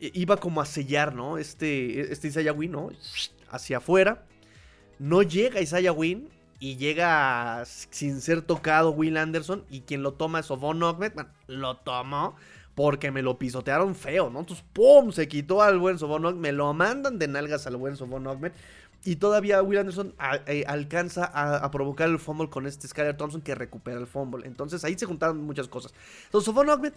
[0.00, 1.38] Iba como a sellar, ¿no?
[1.38, 2.90] Este, este Isaiah Wynn, ¿no?
[3.50, 4.24] Hacia afuera.
[4.98, 6.28] No llega Isaiah Wynn
[6.60, 11.14] y llega sin ser tocado Will Anderson y quien lo toma es Ovon Ogmet.
[11.14, 12.34] Bueno, lo tomó
[12.74, 14.38] porque me lo pisotearon feo, ¿no?
[14.38, 15.10] Entonces, ¡pum!
[15.10, 16.36] Se quitó al buen Ogmet.
[16.36, 18.54] Me lo mandan de nalgas al buen Sovon Ogmet.
[19.04, 20.14] Y todavía Will Anderson
[20.46, 24.46] eh, alcanza a, provocar el fumble con este Skyler Thompson que recupera el fumble.
[24.46, 25.94] Entonces ahí se juntaron muchas cosas.
[26.26, 26.94] Entonces Sofon Ogmet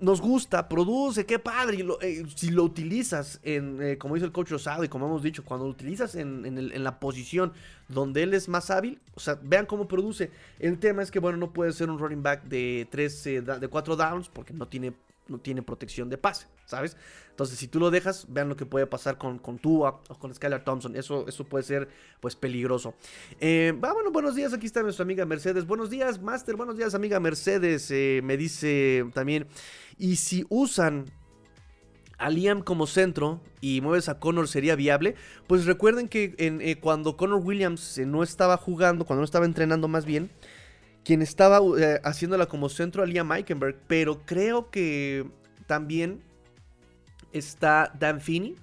[0.00, 1.84] nos gusta, produce, qué padre.
[2.02, 5.44] Eh, si lo utilizas en, eh, como dice el coach Rosado y como hemos dicho,
[5.44, 7.52] cuando lo utilizas en, la posición
[7.88, 10.30] donde él es más hábil, o sea, vean cómo produce.
[10.58, 13.96] El tema es que, bueno, no puede ser un running back de, tres, de cuatro
[13.96, 14.94] downs porque no tiene
[15.30, 16.96] no tiene protección de pase, ¿sabes?
[17.30, 20.34] Entonces, si tú lo dejas, vean lo que puede pasar con, con Tua o con
[20.34, 20.94] Skylar Thompson.
[20.96, 21.88] Eso, eso puede ser,
[22.20, 22.94] pues, peligroso.
[23.40, 24.52] Eh, bueno, buenos días.
[24.52, 25.66] Aquí está nuestra amiga Mercedes.
[25.66, 26.56] Buenos días, Master.
[26.56, 27.90] Buenos días, amiga Mercedes.
[27.90, 29.46] Eh, me dice también.
[29.96, 31.06] Y si usan
[32.18, 35.14] a Liam como centro y mueves a Connor sería viable,
[35.46, 40.04] pues recuerden que eh, cuando Connor Williams no estaba jugando, cuando no estaba entrenando más
[40.04, 40.30] bien,
[41.04, 45.26] quien estaba eh, haciéndola como centro a Liam Eikenberg, pero creo que
[45.66, 46.22] también
[47.32, 48.56] está Dan Finney.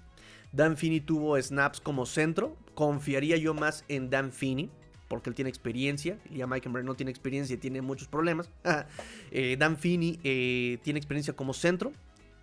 [0.51, 2.55] Dan Finney tuvo snaps como centro.
[2.75, 4.69] Confiaría yo más en Dan Finney
[5.07, 6.19] porque él tiene experiencia.
[6.29, 8.49] Liam Eikenberg no tiene experiencia y tiene muchos problemas.
[9.31, 11.91] Eh, Dan Finney eh, tiene experiencia como centro.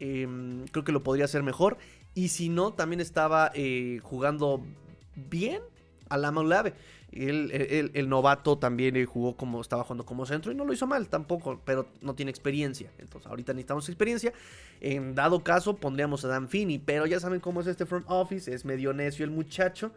[0.01, 1.79] Em, creo que lo podría hacer mejor.
[2.15, 3.53] Y si no, también estaba
[4.03, 4.63] jugando
[5.17, 5.63] bien
[6.09, 6.75] a la Maulave.
[7.15, 11.61] El, novato también jugó como estaba jugando como centro y no lo hizo mal tampoco,
[11.65, 12.91] pero no tiene experiencia.
[12.99, 14.33] Entonces, ahorita necesitamos experiencia.
[14.81, 18.53] En dado caso, pondríamos a Dan Finney, pero ya saben cómo es este front office,
[18.53, 19.93] es medio necio el muchacho.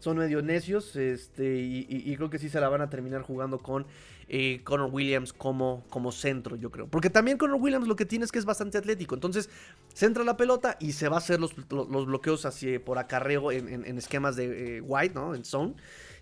[0.00, 3.86] Son medio necios, este, y, creo que sí se la van a terminar jugando con
[4.28, 6.88] eh, Williams como, como centro, yo creo.
[6.88, 9.14] Porque también Connor Williams lo que tiene es que es bastante atlético.
[9.14, 9.48] Entonces,
[9.94, 11.54] centra la pelota y se va a hacer los,
[12.06, 15.36] bloqueos así por acarreo en, esquemas de eh, White, ¿no?
[15.36, 15.74] En zone.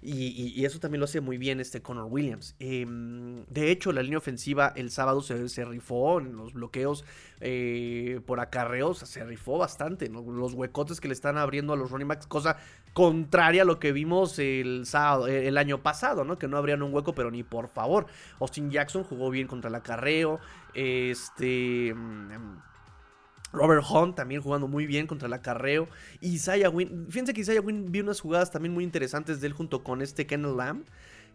[0.02, 2.54] Y, eso también lo hace muy bien este Connor Williams.
[2.58, 7.04] Em, de hecho, la línea ofensiva el sábado se, rifó en los bloqueos
[7.40, 10.08] eh, por acarreos, se rifó bastante.
[10.08, 12.56] Los huecotes que le están abriendo a los running backs, cosa
[12.94, 16.38] contraria a lo que vimos el sábado, eh, el año pasado, ¿no?
[16.38, 18.06] Que no abrían un hueco, pero ni por favor.
[18.40, 20.40] Austin Jackson jugó bien contra el acarreo.
[20.74, 21.94] Este.
[23.52, 25.88] Robert Hunt también jugando muy bien contra el acarreo.
[26.20, 27.06] Isaiah Wynn.
[27.08, 30.26] Fíjense que Isaiah Wynn vi unas jugadas también muy interesantes de él junto con este
[30.26, 30.84] Kenneth Lamb.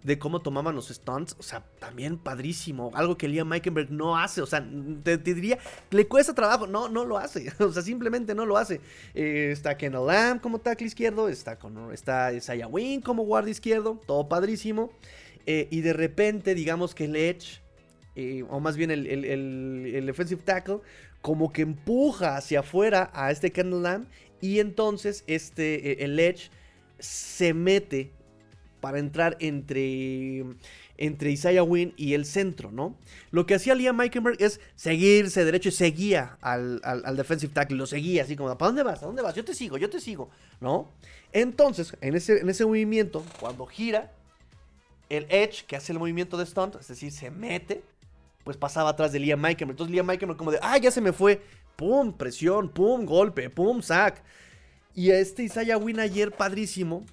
[0.04, 1.36] De cómo tomaban los stunts.
[1.39, 2.91] O sea, también padrísimo.
[2.93, 4.41] Algo que Liam Meikenberg no hace.
[4.41, 4.63] O sea,
[5.04, 5.58] te, diría,
[5.89, 6.67] le cuesta trabajo.
[6.67, 7.51] No, no lo hace.
[7.60, 8.82] O sea, simplemente no lo hace.
[9.15, 11.28] Eh, está Kenneth Lamb como tackle izquierdo.
[11.28, 13.99] Está, con, está Isaiah Wynn como guardia izquierdo.
[14.06, 14.91] Todo padrísimo.
[15.47, 17.62] Eh, y de repente, digamos que el Edge.
[18.15, 20.80] Eh, o más bien el, el, el, tackle,
[21.26, 24.06] como que empuja hacia afuera a este Kendall Lamb
[24.42, 26.52] y entonces este, e, el Edge
[27.00, 28.12] se mete
[28.80, 30.46] para entrar entre,
[30.98, 32.96] entre Isaiah Wynn y el centro, ¿no?
[33.32, 37.88] Lo que hacía Liam Meikenberg es seguirse derecho y seguía al, al, defensive tackle, lo
[37.88, 39.02] seguía así como, ¿para dónde vas?
[39.02, 39.34] ¿A dónde vas?
[39.34, 40.30] Yo te sigo, yo te sigo,
[40.62, 40.92] ¿no?
[41.32, 44.14] Entonces, en ese, en ese movimiento, cuando gira,
[45.10, 47.82] el Edge, que hace el movimiento de stunt, es decir, se mete,
[48.46, 49.74] pues pasaba atrás de Liam Meikenberg.
[49.74, 51.42] Entonces Liam Meikenberg como de, ah, ya se me fue.
[51.76, 54.24] Pum, presión, pum, golpe, pum, sack.
[54.94, 57.04] Y este Isaiah Wynn ayer, padrísimo,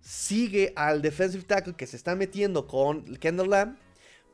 [0.00, 3.76] sigue al defensive tackle que se está metiendo con Kendall Lamb,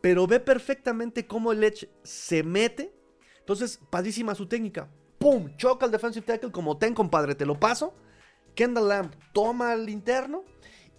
[0.00, 2.94] pero ve perfectamente cómo el Edge se mete.
[3.40, 4.88] Entonces, padrísima su técnica.
[5.18, 7.92] Pum, choca al defensive tackle como ten, compadre, te lo paso.
[8.54, 10.44] Kendall Lamb toma al interno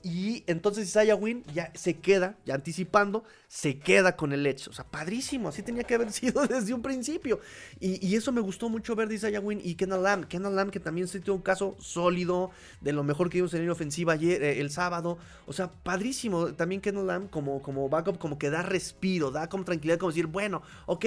[0.05, 4.69] y entonces Isaiah Wynn ya se queda, ya anticipando, se queda con el Edge.
[4.69, 7.39] O sea, padrísimo, así tenía que haber sido desde un principio.
[7.79, 10.27] Y, eso me gustó mucho ver de Isaiah Wynn y Kendall Lamb.
[10.27, 13.65] Kendall Lamb que también se tuvo un caso sólido, de lo mejor que vimos en
[13.65, 15.17] la ofensiva ayer, eh, el sábado.
[15.47, 16.53] O sea, padrísimo.
[16.53, 20.27] También Kendall Lamb como, como backup, como que da respiro, da como tranquilidad, como decir,
[20.27, 21.03] bueno, ok,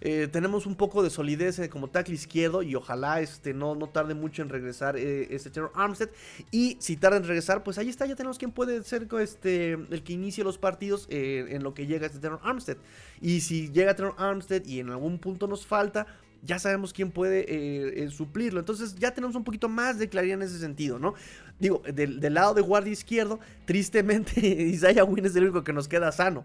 [0.00, 3.88] eh, tenemos un poco de solidez eh, como tackle izquierdo y ojalá este, no, no
[3.88, 6.08] tarde mucho en regresar eh, este Terror Armstead.
[6.50, 10.02] Y si tarda en regresar, pues ahí está, ya tenemos quien puede ser este, el
[10.02, 12.78] que inicie los partidos en lo que llega este Terror Armstead.
[13.20, 16.06] Y si llega Terror Armstead y en algún punto nos falta,
[16.42, 18.60] ya sabemos quién puede suplirlo.
[18.60, 21.14] Entonces ya tenemos un poquito más de claridad en ese sentido, ¿no?
[21.58, 26.10] Digo, del, lado de guardia izquierdo, tristemente Isaiah Wynn es el único que nos queda
[26.12, 26.44] sano.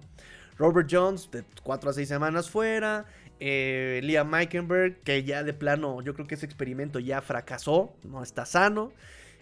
[0.57, 3.05] Robert Jones, de 4 a 6 semanas fuera.
[3.39, 8.23] Eh, Liam Meikenberg, que ya de plano, yo creo que ese experimento ya fracasó, no
[8.23, 8.93] está sano.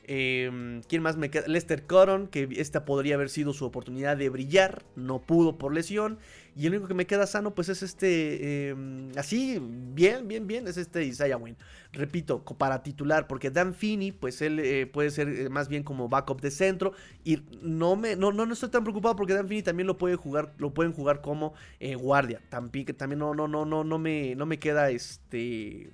[0.05, 1.47] Em, ¿Quién más me queda?
[1.47, 6.19] Lester Coron, que esta podría haber sido su oportunidad de brillar, no pudo por lesión.
[6.55, 10.67] Y el único que me queda sano, pues es este, em, así, bien, bien, bien,
[10.67, 11.55] es este Isaiah Wynn.
[11.93, 16.09] Repito, para titular, porque Dan Finney, pues él eh, puede ser eh, más bien como
[16.09, 16.93] backup de centro.
[17.23, 20.53] Y no me, no, no, estoy tan preocupado porque Dan Finney también lo puede jugar,
[20.57, 22.41] lo pueden jugar como eh, guardia.
[22.49, 25.91] También, también no, no, no, no, no me, no me queda este.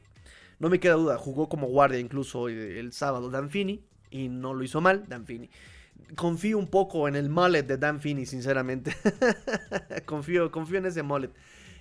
[0.59, 4.63] No me queda duda, jugó como guardia incluso el sábado Dan Finney y no lo
[4.63, 5.49] hizo mal, Dan Finney
[6.15, 8.95] confío un poco en el mullet de Dan Finney, sinceramente.
[10.05, 11.31] confío, confío en ese mullet.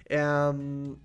[0.07, 0.97] Em,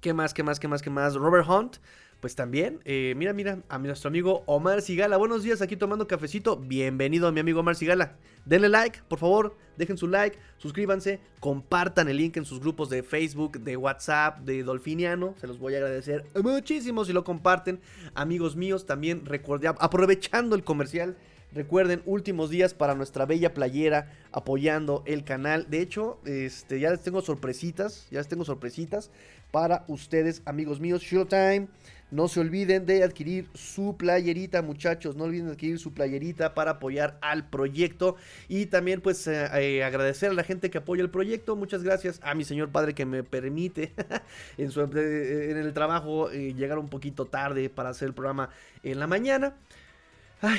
[0.00, 1.14] ¿Qué más, qué más, qué más, qué más?
[1.14, 1.76] Robert Hunt,
[2.20, 2.80] pues también.
[2.84, 5.16] Eh, mira, mira, a nuestro amigo Omar Sigala.
[5.16, 6.56] Buenos días, aquí tomando cafecito.
[6.56, 8.16] Bienvenido a mi amigo Omar Sigala.
[8.44, 13.02] Denle like, por favor, dejen su like, suscríbanse, compartan el link en sus grupos de
[13.02, 15.34] Facebook, de WhatsApp, de Dolfiniano.
[15.40, 17.80] Se los voy a agradecer muchísimo si lo comparten.
[18.14, 21.16] Amigos míos, también recuerden, aprovechando el comercial.
[21.52, 25.66] Recuerden, últimos días para nuestra bella playera apoyando el canal.
[25.68, 29.10] De hecho, este, ya les tengo sorpresitas, ya les tengo sorpresitas
[29.50, 31.02] para ustedes, amigos míos.
[31.02, 31.68] Showtime.
[32.10, 35.16] No se olviden de adquirir su playerita, muchachos.
[35.16, 38.16] No olviden de adquirir su playerita para apoyar al proyecto.
[38.48, 41.56] Y también, pues, eh, eh, agradecer a la gente que apoya el proyecto.
[41.56, 43.92] Muchas gracias a mi señor padre que me permite
[44.58, 48.50] en, en el trabajo eh, llegar un poquito tarde para hacer el programa
[48.82, 49.54] en la mañana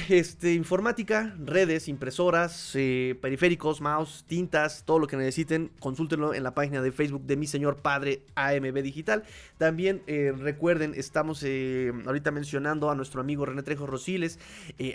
[0.10, 6.54] este, informática, redes, impresoras, eh, periféricos, mouse, tintas, todo lo que necesiten, consúltenlo en la
[6.54, 9.24] página de Facebook de mi señor padre AMB Digital.
[9.58, 14.38] También eh, recuerden, estamos eh, ahorita mencionando a nuestro amigo René Trejo Rosiles,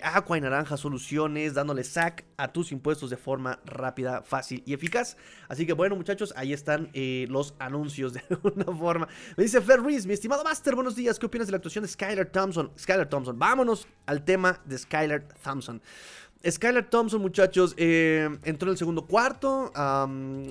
[0.03, 5.17] Aqua y Naranja Soluciones, dándole sac a tus impuestos de forma rápida, fácil y eficaz.
[5.49, 6.91] Así que bueno, muchachos, ahí están
[7.27, 9.09] los anuncios de alguna forma.
[9.35, 11.19] Me dice Fer Ruiz, mi estimado Master, buenos días.
[11.19, 12.71] ¿Qué opinas de la actuación de Skylar Thompson?
[12.77, 15.81] Skylar Thompson, vámonos al tema de Skylar Thompson.
[16.47, 19.71] Skylar Thompson, muchachos, eh, entró en el segundo cuarto,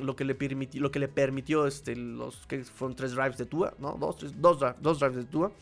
[0.02, 3.46] lo, que le permitió, lo que le permitió este, los que fueron tres drives de
[3.46, 3.96] Tua, ¿no?
[3.98, 5.52] Dos, dos, dos drives de Tua.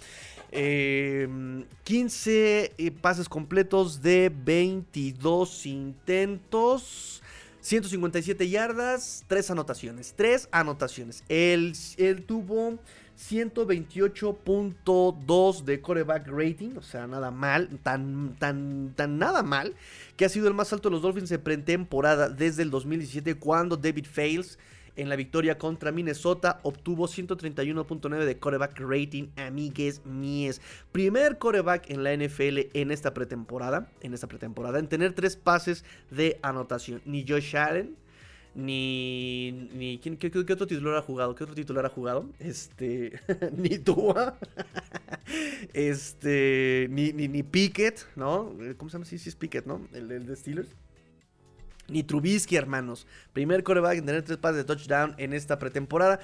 [0.51, 7.23] 15 eh, pases completos de 22 intentos.
[7.61, 10.15] 157 yardas, 3 anotaciones.
[10.17, 11.25] 3 anotaciones.
[11.29, 12.79] Él, él tuvo
[13.19, 19.75] 128.2 de coreback rating, o sea, nada mal, tan, tan, tan nada mal,
[20.17, 23.77] que ha sido el más alto de los Dolphins en pretemporada desde el 2017 cuando
[23.77, 24.59] David Fails
[24.97, 30.61] en la victoria contra Minnesota obtuvo 131.9 de coreback rating, amigues mies.
[30.93, 35.85] Primer coreback en la NFL en esta pretemporada, en esta pretemporada, en tener tres pases
[36.11, 37.03] de anotación.
[37.05, 37.97] Ni Josh Allen,
[38.55, 39.69] ni.
[39.75, 41.35] ni ¿quién, qué, otro titular ha jugado?
[41.35, 42.29] ¿Qué otro titular ha jugado?
[42.39, 43.21] Este.
[43.57, 44.39] ni Tua.
[45.73, 46.87] este.
[46.91, 48.53] Ni, ni, ni Pickett, ¿no?
[48.77, 49.05] ¿Cómo se llama?
[49.05, 49.87] Sí, sí es Pickett, ¿no?
[49.93, 50.69] El, el de Steelers.
[51.89, 53.07] Ni Trubisky, hermanos.
[53.33, 56.21] Primer coreback en tener tres pases de touchdown en esta pretemporada.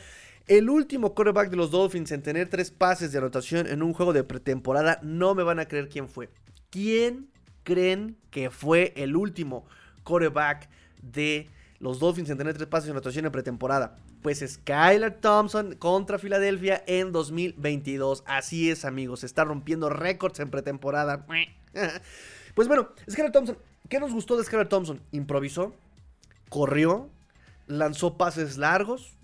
[0.47, 4.13] El último coreback de los Dolphins en tener tres pases de anotación en un juego
[4.13, 4.99] de pretemporada.
[5.03, 6.31] No me van a creer quién fue.
[6.71, 7.29] ¿Quién
[7.63, 9.67] creen que fue el último
[10.03, 10.69] coreback
[11.03, 11.49] de
[11.81, 13.97] los Dolphins en tener tres pases de anotación en pretemporada?
[14.23, 18.23] Pues Skylar Thompson contra Filadelfia en 2022.
[18.27, 19.25] Así es, amigos.
[19.25, 21.27] Está rompiendo récords en pretemporada.
[22.53, 23.57] Pues bueno, Skylar Thompson
[23.91, 25.03] ¿Qué nos gustó de Skylar Thompson?
[25.11, 25.75] Improvisó,
[26.49, 27.11] corrió,
[27.67, 29.15] lanzó pases largos,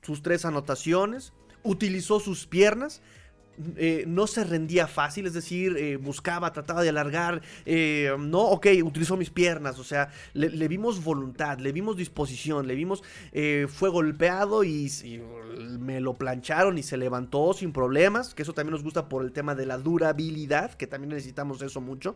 [0.00, 3.02] sus tres anotaciones, utilizó sus piernas
[3.76, 8.68] eh, no se rendía fácil, es decir, eh, buscaba, trataba de alargar, eh, no, ok,
[8.84, 13.02] utilizó mis piernas, o sea, le, vimos voluntad, le vimos disposición, le vimos,
[13.68, 14.90] fue golpeado y,
[15.80, 19.32] me lo plancharon y se levantó sin problemas, que eso también nos gusta por el
[19.32, 22.14] tema de la durabilidad, que también necesitamos eso mucho.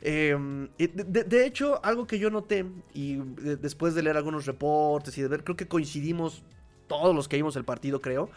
[0.00, 5.28] De, de, hecho, algo que yo noté, y después de leer algunos reportes y de
[5.28, 6.44] ver, creo que coincidimos
[6.86, 8.30] todos los que vimos el partido, creo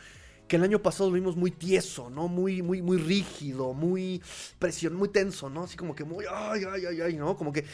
[0.48, 2.28] que el año pasado lo vimos muy tieso, ¿no?
[2.28, 4.22] Muy, muy, muy rígido, muy
[4.60, 5.64] presión, muy tenso, ¿no?
[5.64, 7.36] Así como que muy, ay, ay, ay, ay, ¿no?
[7.38, 7.66] Como que...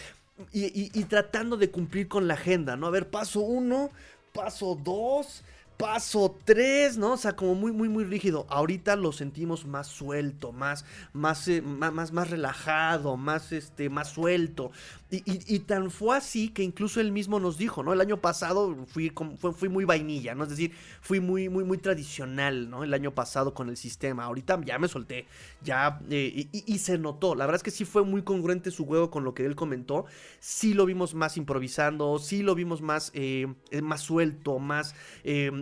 [0.52, 2.88] Y, y tratando de cumplir con la agenda, ¿no?
[2.88, 3.92] A ver, paso uno,
[4.34, 5.44] paso dos,
[5.78, 7.14] paso 3, ¿no?
[7.14, 8.46] O sea, como muy, muy, muy rígido.
[8.50, 14.72] Ahorita lo sentimos más suelto, más, más, eh, más, más, relajado, más, este, más suelto.
[15.12, 17.94] Y, tan fue así que incluso él mismo nos dijo, ¿no?
[17.94, 19.14] El año pasado fui,
[19.56, 20.44] fui muy vainilla, ¿no?
[20.44, 20.72] Es decir,
[21.02, 22.84] fui muy, muy, muy tradicional, ¿no?
[22.84, 24.24] El año pasado con el sistema.
[24.24, 25.28] Ahorita ya me solté,
[25.64, 27.36] ya, eh, y, se notó.
[27.36, 30.06] La verdad es que sí fue muy congruente su juego con lo que él comentó.
[30.40, 33.48] Sí lo vimos más improvisando, sí lo vimos más, eh,
[33.84, 34.96] más suelto, más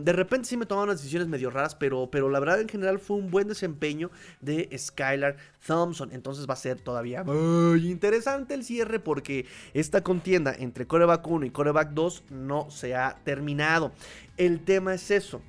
[0.03, 2.99] de repente sí me tomaban unas decisiones medio raras, pero, pero la verdad en general
[2.99, 6.09] fue un buen desempeño de Skylar Thompson.
[6.11, 11.45] Entonces va a ser todavía muy interesante el cierre porque esta contienda entre coreback 1
[11.45, 13.91] y coreback 2 no se ha terminado.
[14.37, 15.41] El tema es eso.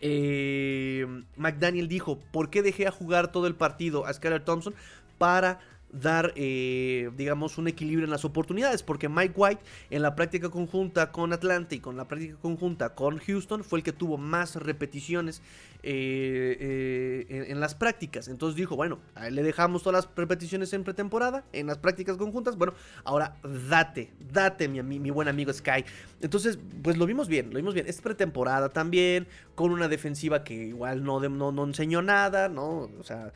[0.00, 4.74] Eh, McDaniel dijo, ¿por qué dejé a jugar todo el partido a Skylar Thompson?
[5.18, 5.60] Para
[6.00, 11.12] dar, eh, digamos, un equilibrio en las oportunidades, porque Mike White en la práctica conjunta
[11.12, 15.42] con Atlanta y con la práctica conjunta con Houston fue el que tuvo más repeticiones
[15.86, 18.28] eh, eh, en, las prácticas.
[18.28, 22.72] Entonces dijo, bueno, le dejamos todas las repeticiones en pretemporada, en las prácticas conjuntas, bueno,
[23.04, 23.36] ahora
[23.68, 25.84] date, date mi, mi, buen amigo Sky.
[26.22, 27.86] Entonces, pues lo vimos bien, lo vimos bien.
[27.86, 32.90] Es pretemporada también, con una defensiva que igual no, no, no enseñó nada, ¿no?
[32.98, 33.32] O sea...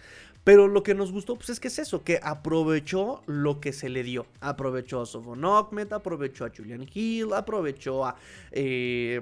[0.48, 3.90] Pero lo que nos gustó, pues es que es eso, que aprovechó lo que se
[3.90, 4.24] le dio.
[4.40, 8.16] Aprovechó a Sofon aprovechó a Julian Hill, aprovechó a,
[8.52, 9.20] eh,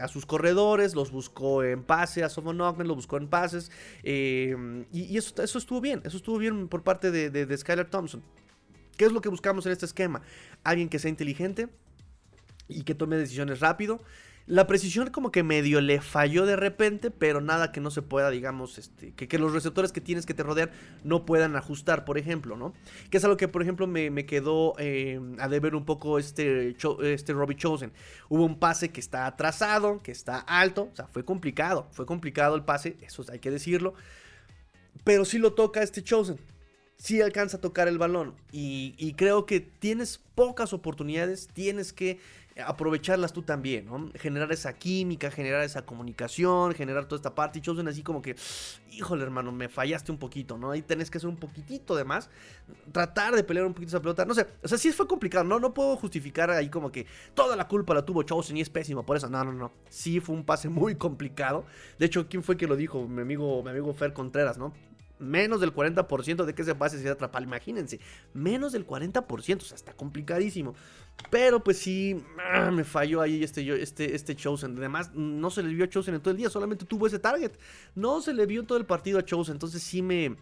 [0.00, 3.70] a, sus corredores, los buscó en pase, a Sofon lo buscó en pases.
[4.02, 8.22] Eh, y, eso, eso estuvo bien, eso estuvo bien por parte de, de Skylar Thompson.
[8.96, 10.22] ¿Qué es lo que buscamos en este esquema?
[10.64, 11.68] Alguien que sea inteligente
[12.68, 14.00] y que tome decisiones rápido.
[14.46, 18.28] La precisión como que medio le falló de repente, pero nada que no se pueda,
[18.30, 20.72] digamos, este, que, los receptores que tienes que te rodear
[21.04, 22.74] no puedan ajustar, por ejemplo, ¿no?
[23.10, 27.32] Que es algo que, por ejemplo, me, quedó eh, a deber un poco este, este
[27.32, 27.92] Robbie Chosen.
[28.28, 32.56] Hubo un pase que está atrasado, que está alto, o sea, fue complicado, fue complicado
[32.56, 33.94] el pase, eso hay que decirlo,
[35.04, 36.38] pero sí lo toca este Chosen.
[36.96, 42.20] Sí alcanza a tocar el balón y, y creo que tienes pocas oportunidades, tienes que
[42.66, 44.10] aprovecharlas tú también, ¿no?
[44.14, 47.58] Generar esa química, generar esa comunicación, generar toda esta parte.
[47.58, 48.36] Y Chosen así como que,
[48.90, 50.70] híjole hermano, me fallaste un poquito, ¿no?
[50.70, 52.28] Ahí tenés que hacer un poquitito de más,
[52.92, 54.24] tratar de pelear un poquito esa pelota.
[54.24, 55.58] No sé, o sea, sí fue complicado, ¿no?
[55.58, 59.04] No puedo justificar ahí como que toda la culpa la tuvo Chosen y es pésimo
[59.04, 59.28] por eso.
[59.28, 59.72] No, no, no.
[59.88, 61.64] Sí fue un pase muy complicado.
[61.98, 63.06] De hecho, ¿quién fue que lo dijo?
[63.08, 64.72] Mi amigo, mi amigo Fer Contreras, ¿no?
[65.22, 67.42] menos del 40% de que ese pase se atrapar.
[67.42, 68.00] Imagínense,
[68.34, 70.74] menos del 40%, o sea, está complicadísimo.
[71.30, 74.76] Pero pues sí, ah, me falló ahí este, este, este Chosen.
[74.76, 77.52] Además, no se le vio a Chosen en todo el día, solamente tuvo ese target.
[77.94, 80.36] No se le vio todo el partido a Chosen, entonces sí me...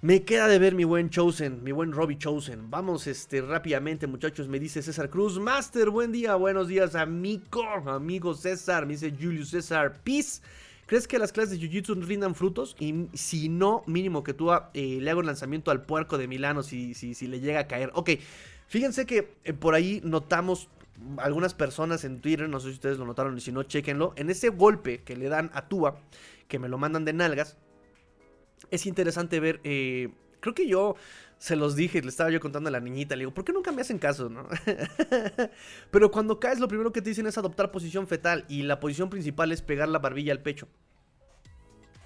[0.00, 2.70] Me queda de ver mi buen Chosen, mi buen Robbie Chosen.
[2.70, 4.46] Vamos este, rápidamente, muchachos.
[4.46, 5.40] Me dice César Cruz.
[5.40, 7.64] Master, buen día, buenos días, amigo.
[7.84, 10.00] Amigo César, me dice Julius César.
[10.04, 10.40] Peace.
[10.86, 12.76] ¿Crees que las clases de Jiu-Jitsu rindan frutos?
[12.78, 16.62] Y si no, mínimo que tú eh, le hagas un lanzamiento al puerco de Milano
[16.62, 17.90] si, si, si le llega a caer.
[17.94, 18.10] Ok,
[18.68, 20.68] fíjense que eh, por ahí notamos
[21.18, 24.12] algunas personas en Twitter, no sé si ustedes lo notaron y si no, chequenlo.
[24.16, 26.00] En ese golpe que le dan a Tua,
[26.48, 27.56] que me lo mandan de nalgas,
[28.70, 29.60] es interesante ver.
[29.64, 30.10] Eh,
[30.40, 30.96] creo que yo
[31.38, 33.70] se los dije, le estaba yo contando a la niñita, le digo, ¿por qué nunca
[33.70, 34.48] me hacen caso, no?
[35.90, 39.08] Pero cuando caes, lo primero que te dicen es adoptar posición fetal y la posición
[39.08, 40.68] principal es pegar la barbilla al pecho.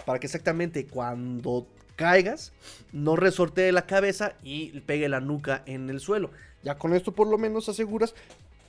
[0.05, 2.53] Para que exactamente cuando caigas,
[2.93, 6.31] no resortee la cabeza y pegue la nuca en el suelo.
[6.63, 8.15] Ya con esto por lo menos aseguras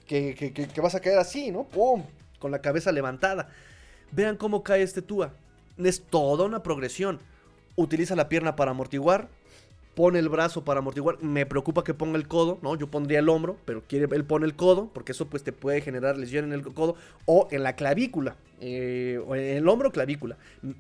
[0.08, 1.64] que, que vas a caer así, ¿no?
[1.64, 2.04] ¡Pum!
[2.40, 3.50] Con la cabeza levantada.
[4.12, 5.34] Vean cómo cae este Tua.
[5.78, 7.20] Es toda una progresión
[7.76, 9.28] utiliza la pierna para amortiguar,
[9.96, 11.22] pone el brazo para amortiguar.
[11.22, 12.76] Me preocupa que ponga el codo, ¿no?
[12.76, 16.18] Yo pondría el hombro, pero él pone el codo, porque eso pues te puede generar
[16.18, 18.36] lesión en el codo o en la clavícula.
[18.60, 20.38] Eh, o en el hombro, clavícula.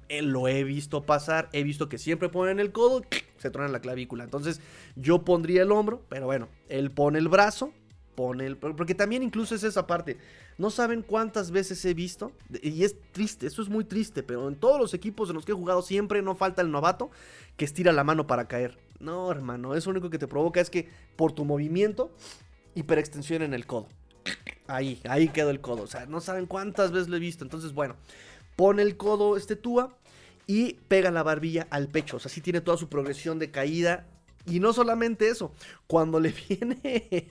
[0.09, 3.01] Eh, lo he visto pasar, he visto que siempre ponen el codo,
[3.37, 4.23] se trona la clavícula.
[4.23, 4.61] Entonces
[4.95, 7.71] yo pondría el hombro, pero bueno, él pone el brazo,
[8.15, 8.57] pone el...
[8.57, 10.17] Porque también incluso es esa parte.
[10.57, 14.55] No saben cuántas veces he visto, y es triste, eso es muy triste, pero en
[14.55, 17.09] todos los equipos en los que he jugado siempre no falta el novato
[17.57, 18.77] que estira la mano para caer.
[19.03, 22.15] No, hermano, eso único que te provoca es que por tu movimiento,
[22.73, 23.87] hiperextensión en el codo.
[24.65, 25.83] Ahí, ahí quedó el codo.
[25.83, 27.43] O sea, no saben cuántas veces lo he visto.
[27.43, 27.97] Entonces, bueno,
[28.55, 29.97] pone el codo este Tua
[30.47, 32.15] y pega la barbilla al pecho.
[32.15, 34.07] O sea, sí tiene toda su progresión de caída
[34.45, 35.53] y no solamente eso,
[35.87, 37.29] cuando le viene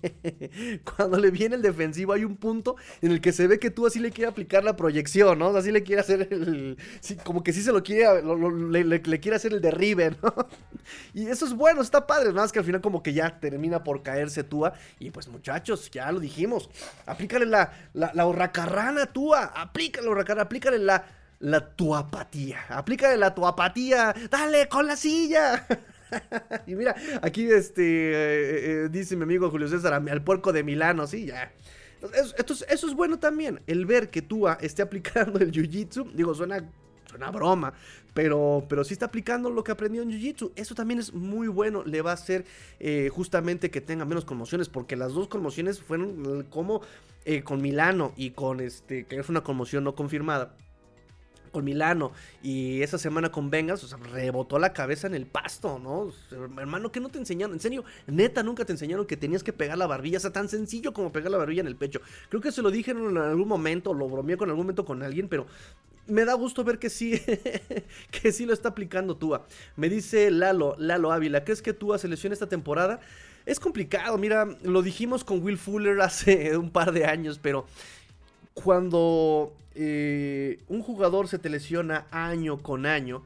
[0.96, 3.86] cuando le viene el defensivo hay un punto en el que se ve que tú
[3.86, 5.48] así le quiere aplicar la proyección, ¿no?
[5.48, 6.78] Así le quiere hacer el
[7.24, 10.34] como que sí se lo quiere le, quiere hacer el derribe, ¿no?
[11.14, 13.84] Y eso es bueno, está padre, nada más que al final como que ya termina
[13.84, 16.70] por caerse Tua y pues muchachos, ya lo dijimos,
[17.06, 21.04] aplícale la la, horracarrana Tua, aplícale horracarrana, aplícale la
[21.40, 25.66] la tuapatía, aplícale la tuapatía, dale con la silla.
[26.66, 31.06] y mira, aquí este eh, eh, dice mi amigo Julio César, al puerco de Milano,
[31.06, 31.52] sí, ya.
[32.14, 36.68] Eso, eso, es bueno también, el ver que Tua esté aplicando el Jiu-Jitsu, digo, suena,
[37.08, 37.74] suena broma,
[38.12, 40.50] pero, pero sí está aplicando lo que aprendió en Jiu-Jitsu.
[40.56, 42.44] Eso también es muy bueno, le va a hacer
[42.80, 46.82] eh, justamente que tenga menos conmociones, porque las dos conmociones fueron como
[47.44, 50.56] con Milano y con este, que es una conmoción no confirmada
[51.53, 55.78] con Milano y esa semana con Bengals, o sea, rebotó la cabeza en el pasto,
[55.78, 56.12] ¿no?
[56.59, 57.55] hermano, que no te enseñaron?
[57.55, 60.48] En serio, neta, nunca te enseñaron que tenías que pegar la barbilla, o sea, tan
[60.48, 62.00] sencillo como pegar la barbilla en el pecho.
[62.28, 65.28] Creo que se lo dijeron en algún momento, lo bromeé con algún momento con alguien,
[65.28, 65.46] pero
[66.07, 67.20] me da gusto ver que sí,
[68.11, 69.46] que sí lo está aplicando Tua.
[69.76, 73.00] Me dice Lalo, Lalo Ávila, ¿crees que Tua selecciona esta temporada?
[73.44, 77.66] Es complicado, mira, lo dijimos con Will Fuller hace un par de años, pero
[78.55, 83.24] cuando eh, un jugador se te lesiona año con año,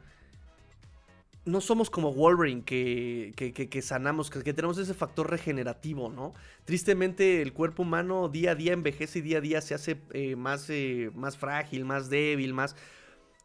[1.45, 6.35] no somos como Wolverine que, sanamos, que, tenemos ese factor regenerativo, ¿no?
[6.65, 10.35] Tristemente el cuerpo humano día a día envejece y día a día se hace eh,
[10.35, 12.75] más, eh, más frágil, más débil, más...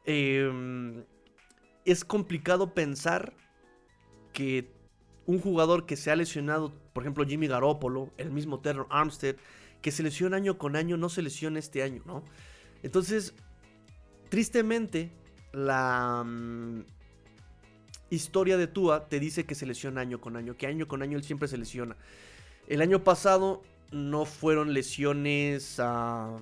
[0.06, 1.04] Em,
[1.86, 3.34] es complicado pensar
[4.34, 4.72] que
[5.28, 9.36] un jugador que se ha lesionado, por ejemplo Jimmy Garoppolo, el mismo Terror Armstead,
[9.82, 12.24] que se lesiona año con año, no se lesiona este año, ¿no?
[12.84, 13.34] Entonces,
[14.30, 15.12] tristemente,
[15.54, 16.84] la mm,
[18.10, 21.18] historia de Tua te dice que se lesiona año con año, que año con año
[21.18, 21.96] él siempre se lesiona.
[22.68, 26.40] El año pasado no fueron lesiones, uh,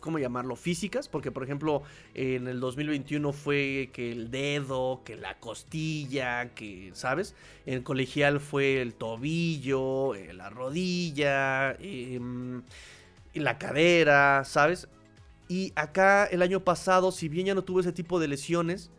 [0.00, 0.56] ¿cómo llamarlo?
[0.56, 1.82] Físicas, porque por ejemplo
[2.14, 7.34] en el 2021 fue que el dedo, que la costilla, que, ¿sabes?
[7.66, 12.62] En el colegial fue el tobillo, eh, la rodilla, em,
[13.34, 14.88] la cadera, ¿sabes?
[15.48, 18.90] Y acá el año pasado, si bien ya no tuve ese tipo de lesiones,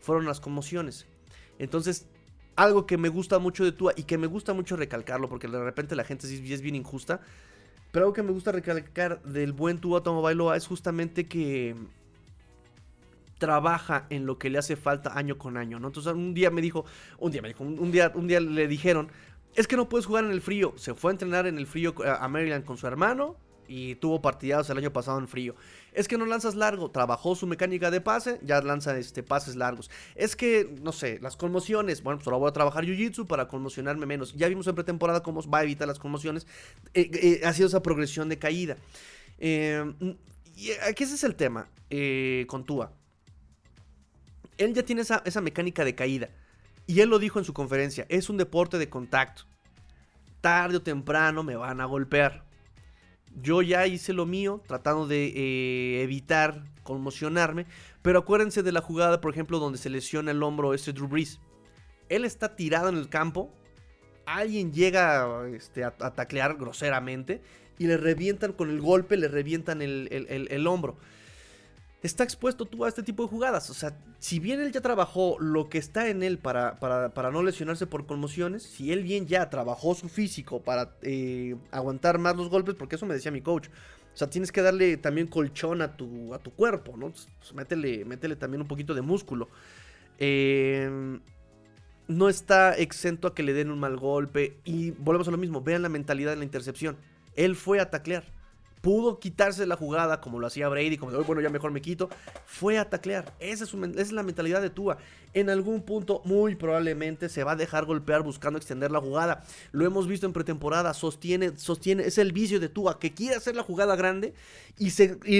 [0.00, 1.06] fueron las conmociones.
[1.58, 2.06] Entonces,
[2.56, 5.62] algo que me gusta mucho de Tua y que me gusta mucho recalcarlo, porque de
[5.62, 7.20] repente la gente es bien injusta,
[7.92, 11.74] pero algo que me gusta recalcar del buen Tua Bailoa es justamente que
[13.38, 15.88] trabaja en lo que le hace falta año con año, ¿no?
[15.88, 16.84] Entonces un día me dijo,
[17.18, 19.08] un día me dijo, un día, un día le dijeron,
[19.54, 20.74] es que no puedes jugar en el frío.
[20.76, 23.36] Se fue a entrenar en el frío a Maryland con su hermano
[23.70, 25.54] y tuvo partidados el año pasado en frío.
[25.92, 29.92] Es que no lanzas largo, trabajó su mecánica de pase, ya lanza este, pases largos.
[30.16, 34.06] Es que, no sé, las conmociones, bueno, pues ahora voy a trabajar Jiu-Jitsu para conmocionarme
[34.06, 34.34] menos.
[34.34, 36.48] Ya vimos en pretemporada cómo va a evitar las conmociones.
[36.94, 38.76] Eh, eh, ha sido esa progresión de caída.
[39.38, 39.84] Eh,
[40.56, 41.68] y aquí ese es el tema
[42.48, 42.92] con Tua.
[44.58, 46.28] Él ya tiene esa, esa mecánica de caída.
[46.88, 49.44] Y él lo dijo en su conferencia, es un deporte de contacto.
[50.40, 52.49] Tarde o temprano me van a golpear.
[53.42, 57.66] Yo ya hice lo mío, tratando de eh, evitar conmocionarme.
[58.02, 61.40] Pero acuérdense de la jugada, por ejemplo, donde se lesiona el hombro este Drew Brees.
[62.08, 63.52] Él está tirado en el campo.
[64.26, 67.40] Alguien llega este, a, taclear groseramente.
[67.78, 70.98] Y le revientan con el golpe, le revientan el hombro
[72.02, 73.68] está expuesto tú a este tipo de jugadas.
[73.70, 77.42] O sea, si bien él ya trabajó lo que está en él para, para, no
[77.42, 82.48] lesionarse por conmociones, si él bien ya trabajó su físico para eh, aguantar más los
[82.48, 83.68] golpes, porque eso me decía mi coach.
[84.12, 87.10] O sea, tienes que darle también colchón a tu, a tu cuerpo, ¿no?
[87.10, 89.48] Pues, métele, métele, también un poquito de músculo.
[90.18, 91.20] Em,
[92.08, 94.58] no está exento a que le den un mal golpe.
[94.64, 96.96] Y volvemos a lo mismo, vean la mentalidad de la intercepción.
[97.36, 98.24] Él fue a taclear
[98.80, 102.08] pudo quitarse la jugada como lo hacía Brady, como de, bueno, ya mejor me quito,
[102.46, 103.32] fue a taclear.
[103.38, 104.98] Esa es, la mentalidad de Tua.
[105.32, 109.44] En algún punto, muy probablemente, se va a dejar golpear buscando extender la jugada.
[109.72, 113.54] Lo hemos visto en pretemporada, sostiene, sostiene, es el vicio de Tua, que quiere hacer
[113.54, 114.34] la jugada grande
[114.78, 114.90] y,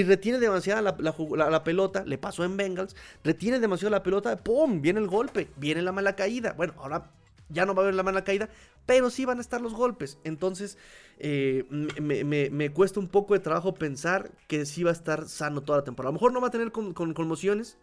[0.03, 4.81] retiene demasiado la, la, pelota, le pasó en Bengals, retiene demasiado la pelota, ¡pum!
[4.81, 6.53] Viene el golpe, viene la mala caída.
[6.53, 7.11] Bueno, ahora
[7.51, 8.49] ya no va a haber la mala caída,
[8.85, 10.17] pero sí van a estar los golpes.
[10.23, 10.77] Entonces,
[11.19, 15.79] eh, me, cuesta un poco de trabajo pensar que sí va a estar sano toda
[15.79, 16.09] la temporada.
[16.09, 17.77] A lo mejor no va a tener con, conmociones.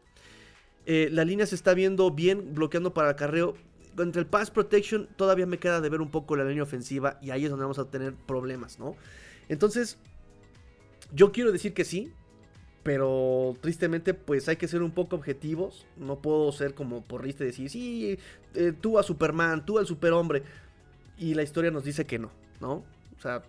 [0.86, 3.54] Eh, la línea se está viendo bien, bloqueando para el carreo.
[3.98, 7.30] Entre el pass protection todavía me queda de ver un poco la línea ofensiva y
[7.30, 8.94] ahí es donde vamos a tener problemas, ¿no?
[9.48, 9.98] Entonces,
[11.12, 12.12] yo quiero decir que sí,
[12.88, 15.84] pero tristemente pues hay que ser un poco objetivos.
[15.98, 18.18] No puedo ser como porrista y decir, sí,
[18.54, 20.42] eh, tú a Superman, tú al superhombre.
[21.18, 22.30] Y la historia nos dice que no,
[22.62, 22.76] ¿no?
[23.14, 23.42] O sea,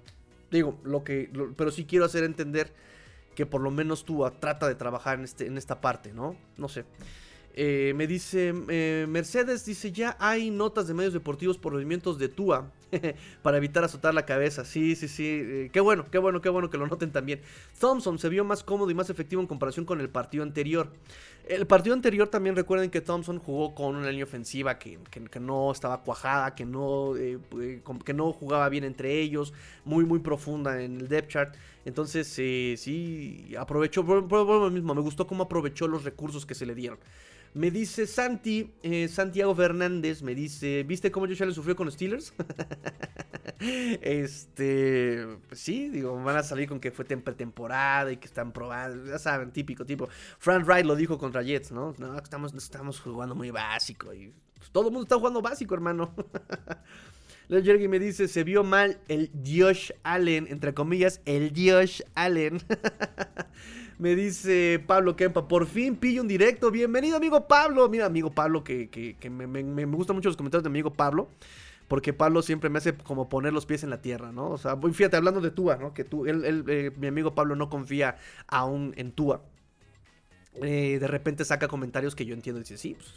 [0.52, 1.32] digo, lo que.
[1.56, 2.74] pero sí quiero hacer entender
[3.34, 6.36] que por lo menos tú trata de trabajar en, este, en esta parte, ¿no?
[6.58, 6.84] No sé.
[7.54, 12.28] Eh, me dice eh, Mercedes, dice, ya hay notas de medios deportivos por movimientos de
[12.28, 12.74] Tua
[13.42, 14.66] para evitar azotar la cabeza.
[14.66, 15.26] Sí, sí, sí.
[15.28, 17.42] Eh, qué bueno, qué bueno, qué bueno que lo noten también.
[17.80, 20.92] Thompson se vio más cómodo y más efectivo en comparación con el partido anterior.
[21.50, 25.00] El partido anterior también recuerden que Thompson jugó con una línea ofensiva que,
[25.42, 27.40] no estaba cuajada, que no, eh,
[28.06, 29.52] que no jugaba bien entre ellos,
[29.84, 31.56] muy muy profunda en el depth chart.
[31.86, 36.76] Entonces eh, sí, aprovechó, lo mismo, me gustó cómo aprovechó los recursos que se le
[36.76, 37.00] dieron.
[37.56, 41.96] Me dice Santi, eh, Santiago Fernández, me dice, ¿viste cómo Josh Allen sufrió con los
[41.96, 42.32] Steelers?
[44.02, 49.06] este, pues sí, digo, van a salir con que fue temporada y que están probando,
[49.06, 50.08] ya saben, típico, tipo.
[50.38, 51.94] Frank Wright lo dijo contra Jets, ¿no?
[51.98, 56.14] No, estamos, estamos jugando muy básico y pues, todo el mundo está jugando básico, hermano.
[57.50, 62.62] Leo Jerry me dice, se vio mal el Josh Allen, entre comillas, el Josh Allen.
[64.00, 66.72] Me dice Pablo Kempa, por fin pillo un directo.
[66.72, 67.90] Bienvenido, amigo Pablo.
[67.90, 70.94] Mira, amigo Pablo, que, que, me, me, me, gustan mucho los comentarios de mi amigo
[70.94, 71.28] Pablo.
[71.90, 74.52] Porque Pablo siempre me hace como poner los pies en la tierra, ¿no?
[74.52, 75.94] O sea, fíjate, hablando de Tua, ¿no?
[75.94, 78.16] Que tú, él, eh, mi amigo Pablo no confía
[78.48, 79.42] aún en Tua.
[80.62, 83.14] Eh, de repente saca comentarios que yo entiendo y dice, sí, pues,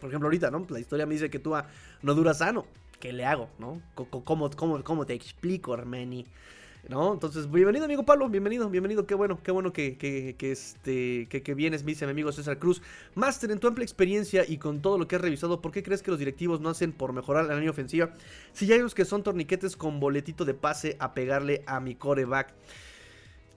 [0.00, 0.64] por ejemplo, ahorita, ¿no?
[0.70, 1.66] La historia me dice que Tua
[2.00, 2.64] no dura sano.
[3.00, 3.82] ¿Qué le hago, no?
[3.94, 6.26] ¿Cómo, cómo, cómo te explico, Armeni?
[6.84, 11.42] Entonces, bienvenido, amigo Pablo, bienvenido, bienvenido, qué bueno, qué bueno que, que, que este, que,
[11.42, 12.80] que, vienes, me dice mi amigo César Cruz.
[13.14, 16.02] Máster, en tu amplia experiencia y con todo lo que has revisado, ¿por qué crees
[16.02, 18.14] que los directivos no hacen por mejorar la línea ofensiva?
[18.52, 21.94] Si ya hay los que son torniquetes con boletito de pase a pegarle a mi
[21.94, 22.54] coreback.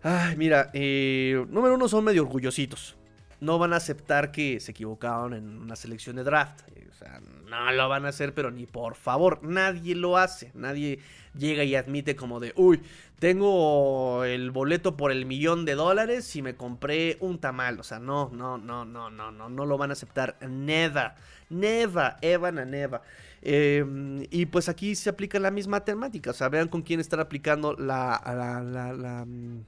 [0.03, 2.97] Ay, mira, eh, número uno son medio orgullositos.
[3.41, 6.61] No van a aceptar que se equivocaron en una selección de draft.
[6.89, 7.19] O sea,
[7.49, 9.43] no lo van a hacer, pero ni por favor.
[9.43, 10.51] Nadie lo hace.
[10.53, 10.99] Nadie
[11.35, 12.81] llega y admite como de, uy,
[13.19, 17.79] tengo el boleto por el millón de dólares y me compré un tamal.
[17.79, 20.37] O sea, no, no, no, no, no, no, no lo van a aceptar.
[20.47, 21.13] Never,
[21.49, 23.01] never, evan a never.
[23.41, 26.31] Em, y pues aquí se aplica la misma temática.
[26.31, 29.61] O sea, vean con quién están aplicando la, mm,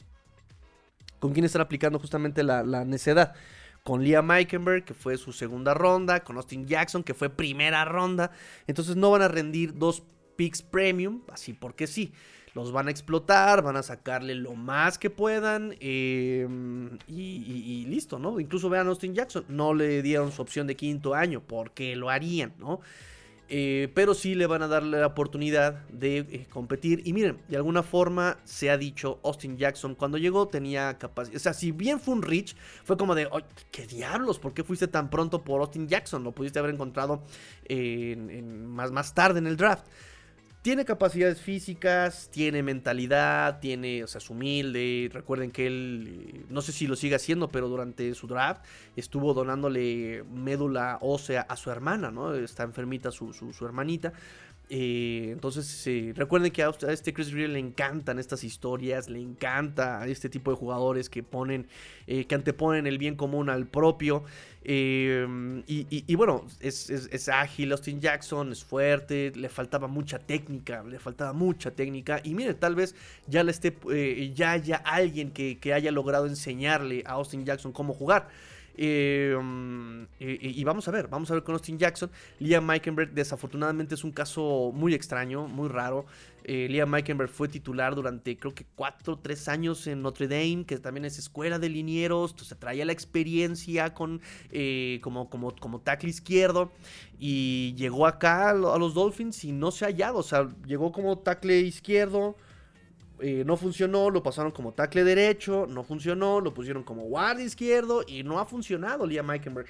[1.19, 3.33] con quién están aplicando justamente la necedad
[3.83, 8.31] con Liam Meikenberg, que fue su segunda ronda, con Austin Jackson, que fue primera ronda.
[8.65, 10.03] Entonces no van a rendir dos
[10.35, 12.13] picks premium, así porque sí.
[12.53, 18.39] Los van a explotar, van a sacarle lo más que puedan em, y, listo, ¿no?
[18.39, 22.11] Incluso vean a Austin Jackson, no le dieron su opción de quinto año, porque lo
[22.11, 22.79] harían, ¿no?
[23.49, 27.01] Eh, pero sí le van a darle la oportunidad de eh, competir.
[27.05, 31.35] Y miren, de alguna forma se ha dicho, Austin Jackson cuando llegó tenía capacidad.
[31.35, 33.29] O sea, si bien fue un Rich, fue como de,
[33.71, 34.39] ¿qué diablos?
[34.39, 36.23] ¿Por qué fuiste tan pronto por Austin Jackson?
[36.23, 37.23] Lo pudiste haber encontrado
[37.69, 39.85] más, más tarde en el draft
[40.63, 45.09] tiene capacidades físicas, tiene mentalidad, tiene, o sea, es humilde.
[45.11, 48.63] Recuerden que él, no sé si lo sigue haciendo, pero durante su draft
[48.95, 52.33] estuvo donándole médula ósea a su hermana, ¿no?
[52.33, 54.13] Está enfermita su, su hermanita.
[54.69, 60.29] Eh, entonces, recuerden que a, este Chris Greer le encantan estas historias, le encanta este
[60.29, 61.67] tipo de jugadores que ponen,
[62.07, 64.23] eh, que anteponen el bien común al propio.
[64.63, 71.33] Eh, y, bueno, es, ágil, Austin Jackson es fuerte, le faltaba mucha técnica, le faltaba
[71.33, 72.21] mucha técnica.
[72.23, 72.95] Y mire, tal vez
[73.27, 73.75] ya, le esté,
[74.33, 78.29] ya haya alguien que haya logrado enseñarle a Austin Jackson cómo jugar.
[78.75, 82.09] Em, y, vamos a ver, vamos a ver con Austin Jackson.
[82.39, 86.05] Liam Meikenberg desafortunadamente es un caso muy extraño, muy raro.
[86.43, 90.65] Eh, Liam Meikenberg fue titular durante creo que 4 o 3 años en Notre Dame,
[90.65, 94.21] que también es escuela de linieros, entonces traía la experiencia con,
[94.51, 96.71] eh, como, como, como tackle izquierdo
[97.17, 101.17] y llegó acá a los Dolphins y no se ha hallado, o sea, llegó como
[101.19, 102.35] tackle izquierdo
[103.21, 108.23] no funcionó, lo pasaron como tackle derecho, no funcionó, lo pusieron como guardia izquierdo y
[108.23, 109.67] no ha funcionado Liam Meikenberg.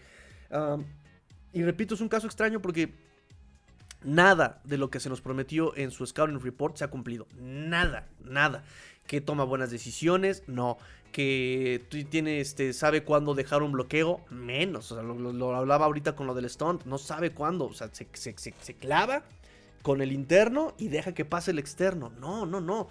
[1.52, 2.94] y repito, es un caso extraño porque
[4.04, 7.28] nada de lo que se nos prometió en su Scouting Report se ha cumplido.
[7.40, 8.64] Nada, nada.
[9.08, 10.78] Que toma buenas decisiones, no.
[11.12, 14.92] Que tiene, este, sabe cuándo dejar un bloqueo, menos.
[14.92, 17.66] Lo, hablaba ahorita con lo del stunt, no sabe cuándo.
[17.66, 19.24] O sea, se, se clava
[19.82, 22.12] con el interno y deja que pase el externo.
[22.20, 22.88] No, no, no.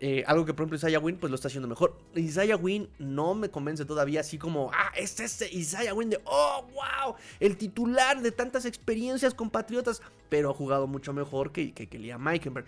[0.00, 1.96] Eh, algo que por ejemplo Isaiah Wynn pues lo está haciendo mejor.
[2.14, 6.66] Isaiah Wynn no me convence todavía así como, ah, es este Isaiah Wynn de, oh,
[6.72, 11.88] wow, el titular de tantas experiencias con Patriotas, pero ha jugado mucho mejor que, que,
[11.88, 12.66] que Liam Meikenberg.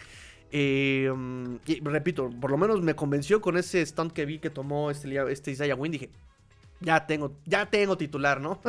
[0.53, 1.07] Y,
[1.83, 5.51] repito, por lo menos me convenció con ese stunt que vi que tomó este, este
[5.51, 5.93] Isaiah Wynn.
[5.93, 6.11] Dije,
[6.81, 8.61] ya tengo, ya tengo titular, ¿no?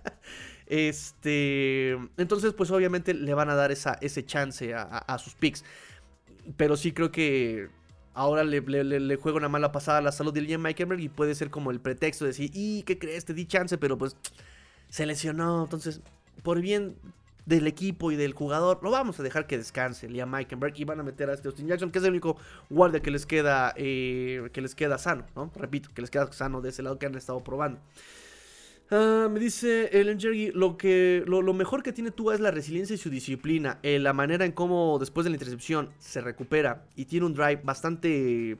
[0.66, 5.64] este, entonces pues obviamente le van a dar esa, ese chance a, a sus picks.
[6.56, 7.68] Pero sí creo que
[8.14, 11.50] ahora le, juega una mala pasada a la salud de Liam Meikenberg y puede ser
[11.50, 13.24] como el pretexto de decir, ¿y qué crees?
[13.24, 14.16] Te di chance, pero pues
[14.88, 15.64] se lesionó.
[15.64, 16.00] Entonces,
[16.42, 16.96] por bien
[17.46, 21.00] del equipo y del jugador, lo vamos a dejar que descanse Liam Meikenberg y van
[21.00, 22.36] a meter a este Austin Jackson, que es el único
[22.70, 25.50] guardia que les queda, eh, que les queda sano, ¿no?
[25.56, 27.80] Repito, que les queda sano de ese lado que han estado probando.
[28.94, 32.98] Ah, me dice el lo que lo, mejor que tiene Tua es la resiliencia y
[32.98, 37.24] su disciplina, eh, la manera en cómo después de la intercepción se recupera y tiene
[37.24, 38.58] un drive bastante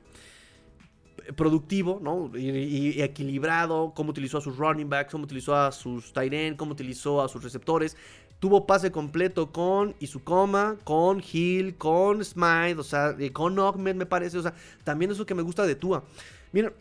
[1.35, 2.31] productivo, ¿no?
[2.35, 6.71] Y, equilibrado, cómo utilizó a sus running backs, cómo utilizó a sus tight end, cómo
[6.71, 7.95] utilizó a sus receptores.
[8.39, 14.07] Tuvo pase completo con Isukoma, con Hill, con Smite, o sea, eh, con Ahmed me
[14.07, 16.03] parece, o sea, también eso que me gusta de Tua.
[16.51, 16.73] Mira,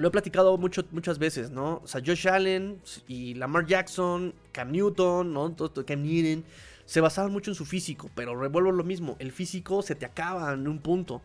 [0.00, 1.82] lo he platicado mucho, muchas veces, ¿no?
[1.84, 5.54] O sea, Josh Allen y Lamar Jackson, Cam Newton, ¿no?
[5.86, 6.42] Cam Newton,
[6.86, 10.54] se basaban mucho en su físico, pero revuelvo lo mismo, el físico se te acaba
[10.54, 11.20] en un punto.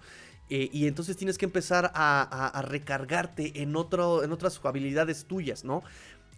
[0.50, 5.82] Eh, y entonces tienes que empezar a, recargarte en, otro, en otras habilidades tuyas, ¿no?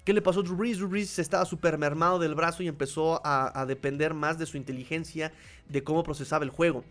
[0.06, 0.78] ¿Qué le pasó a Drew Brees?
[0.78, 4.58] Drew Brees estaba súper mermado del brazo y empezó a, a, depender más de su
[4.58, 5.34] inteligencia,
[5.68, 6.86] de cómo procesaba el juego.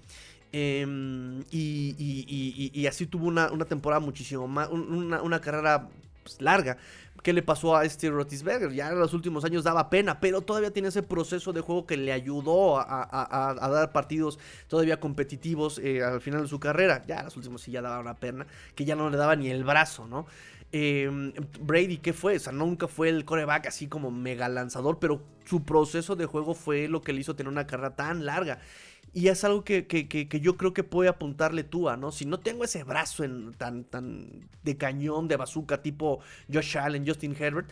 [0.58, 5.90] Em, y, así tuvo una, temporada muchísimo más, una, carrera
[6.22, 6.78] pues, larga.
[7.22, 8.72] ¿Qué le pasó a este Rotisberger?
[8.72, 11.98] Ya en los últimos años daba pena, pero todavía tiene ese proceso de juego que
[11.98, 17.04] le ayudó a, dar partidos todavía competitivos eh, al final de su carrera.
[17.06, 19.50] Ya en los últimos sí ya daba una pena, que ya no le daba ni
[19.50, 20.26] el brazo, ¿no?
[20.72, 22.36] Em, Brady, ¿qué fue?
[22.36, 26.54] O sea, nunca fue el coreback así como mega lanzador, pero su proceso de juego
[26.54, 28.60] fue lo que le hizo tener una carrera tan larga.
[29.16, 29.86] Y es algo que,
[30.42, 32.12] yo creo que puede apuntarle Tua, ¿no?
[32.12, 36.20] Si no tengo ese brazo en, tan, tan de cañón, de bazooka, tipo
[36.52, 37.66] Josh Allen, Justin Herbert,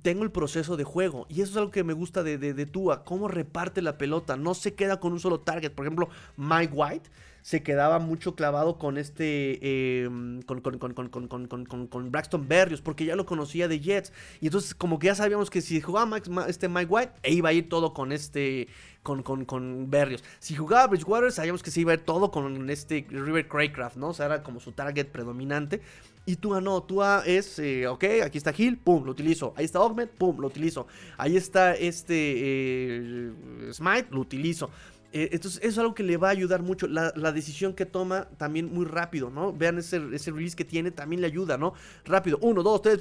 [0.00, 1.26] tengo el proceso de juego.
[1.28, 4.38] Y eso es algo que me gusta de, de, de Tua, cómo reparte la pelota.
[4.38, 5.72] No se queda con un solo target.
[5.72, 6.08] Por ejemplo,
[6.38, 7.10] Mike White
[7.42, 13.16] se quedaba mucho clavado con este, em, con, con, con, con, Braxton Berrios, porque ya
[13.16, 14.12] lo conocía de Jets.
[14.40, 16.18] Y entonces como que ya sabíamos que si jugaba
[16.48, 18.68] este Mike White, e iba a ir todo con este,
[19.02, 20.22] con, con, Berrios.
[20.38, 24.08] Si jugaba Bridgewater, sabíamos que se iba a ir todo con este River Craycraft, ¿no?
[24.08, 25.80] O sea, era como su target predominante.
[26.26, 29.54] Y Tua no, Tua es, eh, ok, aquí está Hill, pum, lo utilizo.
[29.56, 30.86] Ahí está Ogmed, pum, lo utilizo.
[31.16, 33.32] Ahí está este eh,
[33.72, 34.70] Smite, lo utilizo.
[35.12, 36.86] Eh, entonces, eso es algo que le va a ayudar mucho.
[36.86, 39.52] La, decisión que toma también muy rápido, ¿no?
[39.52, 41.74] Vean ese, ese release que tiene, también le ayuda, ¿no?
[42.04, 43.00] Rápido, uno, dos, tres,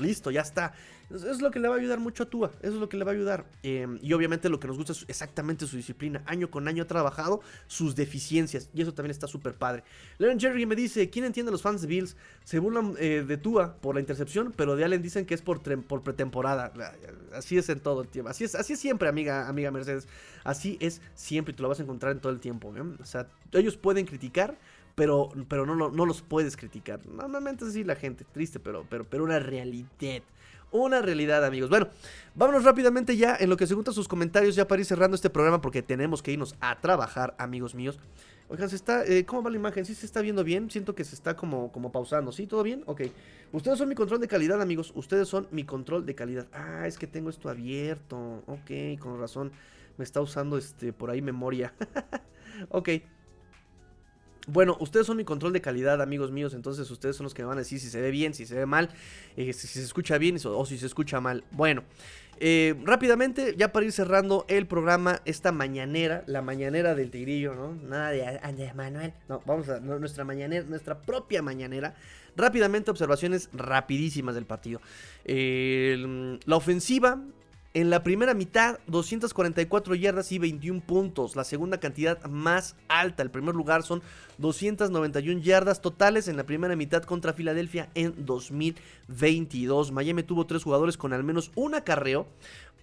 [0.00, 0.72] listo, ya está.
[1.10, 2.50] Es lo que le va a ayudar mucho a Tua.
[2.60, 3.46] Eso es lo que le va a ayudar.
[3.62, 6.22] Em, y obviamente lo que nos gusta es exactamente su disciplina.
[6.26, 8.70] Año con año ha trabajado sus deficiencias.
[8.74, 9.84] Y eso también está súper padre.
[10.18, 12.16] Leon Jerry me dice: ¿Quién entiende a los fans de Bills?
[12.44, 15.60] Se burlan eh, de Tua por la intercepción, pero de Allen dicen que es por,
[15.84, 16.72] por pretemporada.
[17.32, 18.30] Así es en todo el tiempo.
[18.30, 20.08] Así es, así siempre, amiga, amiga Mercedes.
[20.42, 22.74] Así es siempre y tú lo vas a encontrar en todo el tiempo.
[22.76, 22.82] ¿eh?
[23.00, 24.56] O sea, ellos pueden criticar
[24.96, 27.06] pero, pero no, no, no, los puedes criticar.
[27.06, 29.86] Normalmente es así la gente, triste, pero, pero, pero una realidad.
[30.76, 31.70] Una realidad, amigos.
[31.70, 31.88] Bueno,
[32.34, 35.30] vámonos rápidamente ya en lo que se juntan sus comentarios, ya para ir cerrando este
[35.30, 37.98] programa, porque tenemos que irnos a trabajar, amigos míos.
[38.50, 39.86] Oigan, se está, eh, ¿cómo va la imagen?
[39.86, 40.70] ¿Sí se está viendo bien?
[40.70, 42.30] Siento que se está como, como pausando.
[42.30, 42.46] ¿Sí?
[42.46, 42.82] ¿Todo bien?
[42.84, 43.04] Ok.
[43.52, 44.92] Ustedes son mi control de calidad, amigos.
[44.94, 46.46] Ustedes son mi control de calidad.
[46.52, 48.44] Ah, es que tengo esto abierto.
[48.46, 49.52] Ok, con razón.
[49.96, 51.72] Me está usando este por ahí memoria.
[52.68, 52.90] ok.
[54.46, 57.48] Bueno, ustedes son mi control de calidad, amigos míos, entonces ustedes son los que me
[57.48, 58.90] van a decir si se ve bien, si se ve mal,
[59.36, 61.42] eh, si, se escucha bien o, si se escucha mal.
[61.50, 61.82] Bueno,
[62.38, 67.74] eh, rápidamente, ya para ir cerrando el programa, esta mañanera, la mañanera del tigrillo, ¿no?
[67.74, 69.14] Nada de Andrés Manuel.
[69.28, 71.96] No, vamos a nuestra mañanera, nuestra propia mañanera.
[72.36, 74.80] Rápidamente, observaciones rapidísimas del partido.
[75.24, 77.20] la ofensiva
[77.76, 83.22] en la primera mitad, 244 yardas y 21 puntos, la segunda cantidad más alta.
[83.22, 84.00] El primer lugar son
[84.38, 89.92] 291 yardas totales en la primera mitad contra Filadelfia en 2022.
[89.92, 92.26] Miami tuvo tres jugadores con al menos un acarreo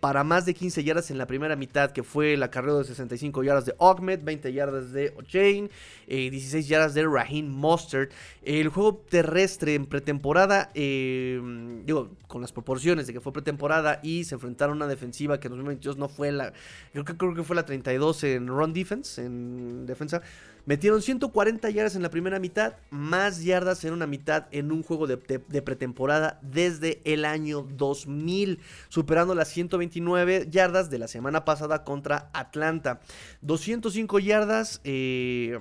[0.04, 3.42] para más de 15 yardas en la primera mitad, que fue el acarreo de 65
[3.42, 5.70] yardas de Ahmed, 20 yardas de O'Chain,
[6.08, 8.10] 16 eh, yardas de Raheem Mustard.
[8.44, 11.40] El juego terrestre en pretemporada, eh,
[11.86, 15.48] digo, con las proporciones de que fue pretemporada y se enfrentaron a una defensiva que
[15.48, 16.52] en 2022 no fue la,
[16.92, 20.22] creo que, creo que fue la 32 en run defense, en defensa.
[20.66, 25.08] Metieron 140 yardas en la primera mitad, más yardas en una mitad en un juego
[25.08, 32.30] de, pretemporada desde el año 2000, superando las 129 yardas de la semana pasada contra
[32.34, 33.02] Atlanta.
[33.42, 35.60] 205 yardas, eh,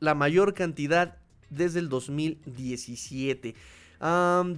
[0.00, 1.18] la mayor cantidad
[1.50, 3.54] desde el 2017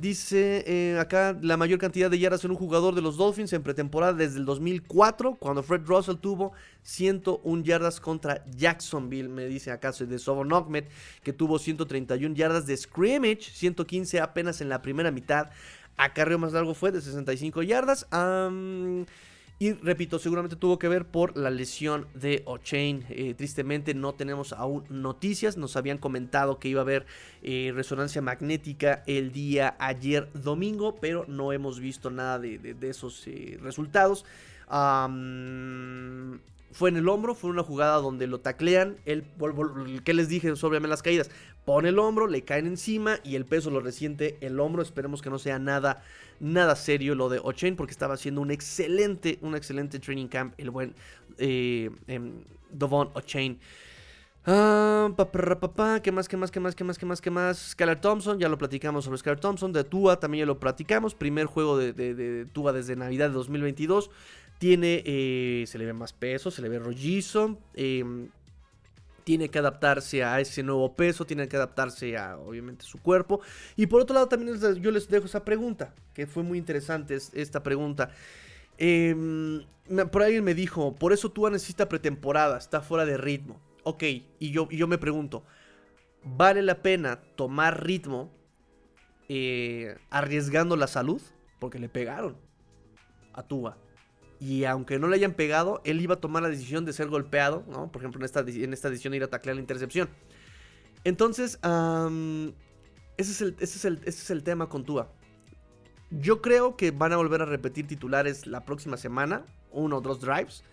[0.01, 3.62] dice eh, acá la mayor cantidad de yardas en un jugador de los Dolphins en
[3.62, 9.28] pretemporada desde el 2004, cuando Fred Russell tuvo 101 yardas contra Jacksonville.
[9.28, 10.84] Me dice acaso de Sobon Ahmed,
[11.22, 15.51] que tuvo 131 yardas de scrimmage, 115 apenas en la primera mitad.
[15.97, 18.07] Acarreo más largo fue de 65 yardas.
[19.62, 23.04] Y repito, seguramente tuvo que ver por la lesión de O'Chain.
[23.11, 25.58] Eh, tristemente no tenemos aún noticias.
[25.58, 27.04] Nos habían comentado que iba a haber
[27.42, 33.58] eh, resonancia magnética el día ayer domingo, pero no hemos visto nada de, esos eh,
[33.61, 34.24] resultados.
[36.72, 38.96] Fue en el hombro, fue una jugada donde lo taclean.
[39.04, 39.24] El,
[40.04, 41.30] ¿Qué les dije sobre las caídas?
[41.64, 44.82] Pone el hombro, le caen encima y el peso lo resiente el hombro.
[44.82, 46.02] Esperemos que no sea nada
[46.40, 50.70] nada serio lo de Ochain porque estaba haciendo un excelente, un excelente training camp el
[50.70, 50.94] buen
[51.38, 53.58] eh, em, Dovon Ochain.
[54.46, 55.10] Ah,
[56.02, 57.58] ¿Qué más, qué más, qué más, qué más, qué más, qué más?
[57.70, 59.72] Skylar Thompson, ya lo platicamos sobre Skylar Thompson.
[59.72, 61.14] De Tua también ya lo platicamos.
[61.14, 64.10] Primer juego de, de, Tua desde Navidad de 2022.
[64.61, 67.58] Tiene, eh, se le ve más peso, se le ve rollizo.
[67.72, 68.04] Eh,
[69.24, 73.40] tiene que adaptarse a ese nuevo peso, tiene que adaptarse a, obviamente, su cuerpo.
[73.74, 77.62] Y por otro lado, también yo les dejo esa pregunta, que fue muy interesante esta
[77.62, 78.11] pregunta.
[78.76, 79.64] Em,
[80.11, 83.61] por ahí me dijo, por eso tú necesita pretemporada, está fuera de ritmo.
[83.82, 85.42] Ok, y yo, yo me pregunto,
[86.22, 88.30] ¿vale la pena tomar ritmo
[89.30, 91.22] eh, arriesgando la salud?
[91.58, 92.36] Porque le pegaron
[93.32, 93.78] a Tuba.
[94.41, 97.62] Y aunque no le hayan pegado, él iba a tomar la decisión de ser golpeado,
[97.68, 97.93] ¿no?
[97.93, 100.09] Por ejemplo, en esta, en esta decisión de ir a taclear la intercepción.
[101.05, 101.59] Entonces,
[103.18, 105.12] ese, es el, ese, es el, tema con Tua.
[106.11, 110.20] Yo creo que van a volver a repetir titulares la próxima semana, uno o dos
[110.20, 110.64] drives.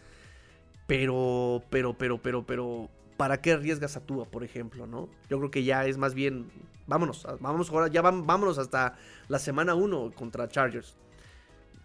[0.88, 5.10] Pero, pero, pero, pero, pero, ¿para qué arriesgas a Tua, por ejemplo, no?
[5.30, 6.50] Yo creo que ya es más bien,
[6.88, 8.96] vámonos, vámonos ahora, ya vámonos hasta
[9.28, 10.96] la semana 1 contra Chargers.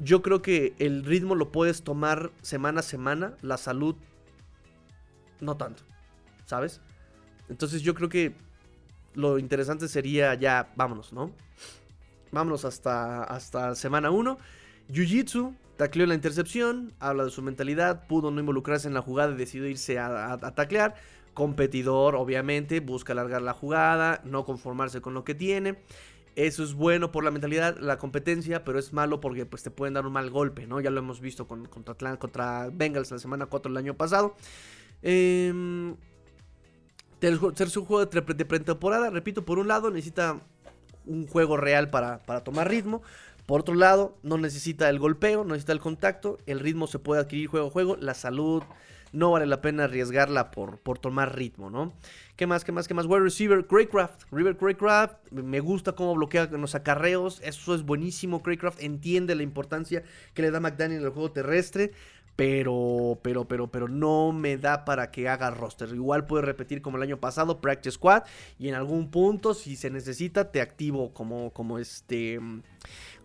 [0.02, 3.94] Yo creo que el ritmo lo puedes tomar semana a semana, la salud
[5.40, 5.84] no tanto,
[6.44, 6.80] ¿sabes?
[7.48, 8.34] Entonces yo creo que
[9.14, 11.32] lo interesante sería ya, vámonos, ¿no?
[12.32, 14.38] Vámonos hasta, hasta semana 1.
[14.90, 19.36] Jiu-Jitsu, tacleó la intercepción, habla de su mentalidad, pudo no involucrarse en la jugada y
[19.36, 20.94] decidió irse a, a taclear.
[21.34, 25.78] Competidor, obviamente, busca alargar la jugada, no conformarse con lo que tiene.
[26.34, 29.94] Eso es bueno por la mentalidad, la competencia, pero es malo porque pues, te pueden
[29.94, 30.80] dar un mal golpe, ¿no?
[30.80, 34.34] Ya lo hemos visto con, contra, contra Bengals la semana 4 del año pasado.
[35.02, 35.94] Eh,
[37.20, 40.40] tercer juego de, de pretemporada, repito, por un lado necesita
[41.06, 43.02] un juego real para, para tomar ritmo.
[43.46, 46.38] Por otro lado, no necesita el golpeo, no necesita el contacto.
[46.46, 47.96] El ritmo se puede adquirir juego a juego.
[47.96, 48.62] La salud
[49.12, 51.92] no vale la pena arriesgarla por, por tomar ritmo, ¿no?
[52.36, 52.64] ¿Qué más?
[52.64, 52.88] ¿Qué más?
[52.88, 53.06] ¿Qué más?
[53.06, 54.22] Wide receiver, Craycraft.
[54.32, 55.30] River Craycraft.
[55.30, 57.40] Me gusta cómo bloquea los acarreos.
[57.44, 58.42] Eso es buenísimo.
[58.42, 60.02] Craycraft entiende la importancia
[60.34, 61.92] que le da McDaniel el juego terrestre.
[62.36, 65.88] Pero, pero, pero, pero no me da para que haga roster.
[65.90, 68.24] Igual puede repetir como el año pasado, Practice Squad.
[68.58, 72.40] Y en algún punto, si se necesita, te activo como, como este.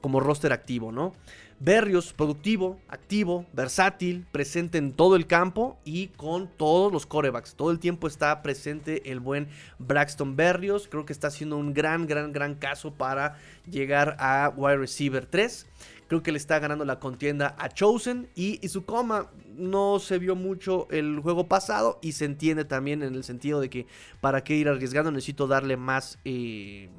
[0.01, 1.14] Como roster activo, ¿no?
[1.60, 7.55] Berrios, productivo, activo, versátil, presente en todo el campo y con todos los corebacks.
[7.55, 9.47] Todo el tiempo está presente el buen
[9.80, 10.88] Braxton Berrios.
[10.88, 15.66] Creo que está haciendo un gran, gran, gran caso para llegar a wide receiver 3.
[16.08, 20.88] Creo que le está ganando la contienda a Chosen y coma no se vio mucho
[20.89, 23.88] el juego pasado y se entiende también en el sentido de que
[24.22, 26.20] para qué ir arriesgando necesito darle más...
[26.26, 26.89] Eh,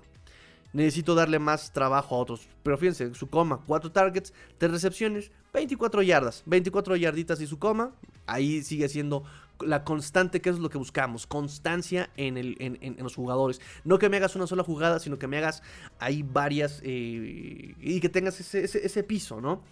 [0.73, 2.49] necesito darle más trabajo a otros.
[2.63, 7.93] Pero fíjense, su coma, 4 targets, 3 recepciones, 24 yardas, 24 yarditas y su coma.
[8.27, 9.25] Ahí sigue siendo
[9.61, 13.61] la constante, que es lo que buscamos, constancia en, el, en, los jugadores.
[13.85, 15.63] No que me hagas una sola jugada, sino que me hagas
[15.99, 19.63] ahí varias eh, y que tengas ese, ese, piso, ¿no?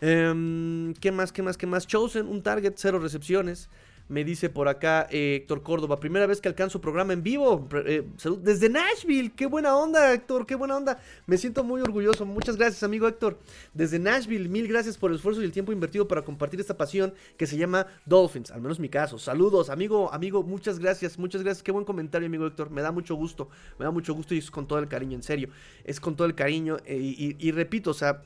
[0.00, 1.86] Em, ¿Qué más, qué más, qué más?
[1.86, 3.68] Chosen, un target, cero recepciones.
[4.10, 7.68] Me dice por acá eh, Héctor Córdoba, primera vez que alcanzo programa en vivo.
[7.86, 8.04] Eh,
[8.40, 9.30] desde Nashville.
[9.30, 10.98] Qué buena onda, Héctor, qué buena onda.
[11.26, 12.26] Me siento muy orgulloso.
[12.26, 13.38] Muchas gracias, amigo Héctor.
[13.72, 17.14] Desde Nashville, mil gracias por el esfuerzo y el tiempo invertido para compartir esta pasión
[17.36, 19.16] que se llama Dolphins, al menos mi caso.
[19.16, 21.62] Saludos, amigo, amigo, muchas gracias, muchas gracias.
[21.62, 22.68] Qué buen comentario, amigo Héctor.
[22.70, 23.48] Me da mucho gusto,
[23.78, 25.50] me da mucho gusto y es con todo el cariño, en serio.
[25.84, 28.22] Es con todo el cariño eh, y repito, o sea,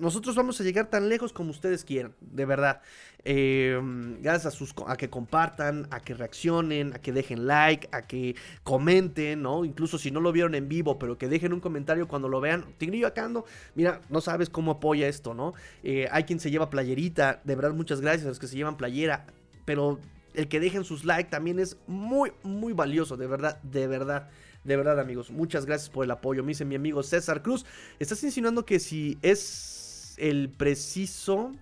[0.00, 2.80] nosotros vamos a llegar tan lejos como ustedes quieran, de verdad.
[3.24, 3.80] Eh,
[4.20, 8.36] gracias a, sus, a que compartan, a que reaccionen, a que dejen like, a que
[8.62, 9.64] comenten, ¿no?
[9.64, 12.64] Incluso si no lo vieron en vivo, pero que dejen un comentario cuando lo vean.
[12.78, 13.44] Tigrillo acá ando,
[13.74, 15.54] mira, no sabes cómo apoya esto, ¿no?
[15.82, 18.76] Eh, hay quien se lleva playerita, de verdad muchas gracias a los que se llevan
[18.76, 19.26] playera,
[19.64, 19.98] pero
[20.34, 24.28] el que dejen sus likes también es muy, muy valioso, de verdad, de verdad.
[24.66, 26.42] De verdad, amigos, muchas gracias por el apoyo.
[26.42, 27.64] Me dice mi amigo César Cruz.
[28.00, 29.85] Estás insinuando que si es
[30.16, 31.52] el preciso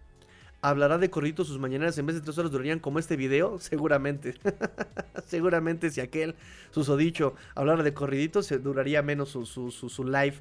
[0.64, 4.34] hablará de corridos sus mañaneras en vez de tres horas durarían como este video, seguramente.
[5.26, 6.34] seguramente si aquel
[6.70, 10.36] susodicho hablara de corriditos, se duraría menos su, su, live.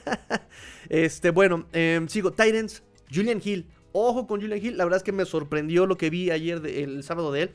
[0.88, 2.32] este, bueno, em, sigo.
[2.32, 3.66] Titans, Julian Hill.
[3.92, 7.02] Ojo con Julian Hill, la verdad es que me sorprendió lo que vi ayer, el
[7.02, 7.50] sábado de él.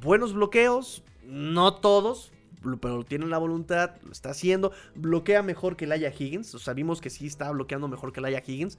[0.00, 2.32] Buenos bloqueos, no todos,
[2.80, 7.00] pero tiene la voluntad, lo está haciendo, bloquea mejor que Laia Higgins, o sea, vimos
[7.00, 8.78] que sí está bloqueando mejor que Laia Higgins,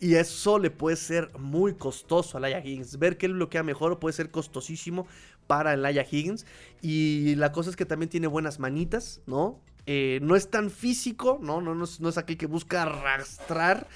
[0.00, 3.98] y eso le puede ser muy costoso a Laia Higgins, ver que él bloquea mejor
[3.98, 5.06] puede ser costosísimo
[5.46, 6.46] para Laia Higgins,
[6.80, 9.60] y la cosa es que también tiene buenas manitas, ¿no?
[9.86, 11.60] Eh, no es tan físico, ¿no?
[11.60, 13.88] No, no, es, no es aquel que busca arrastrar,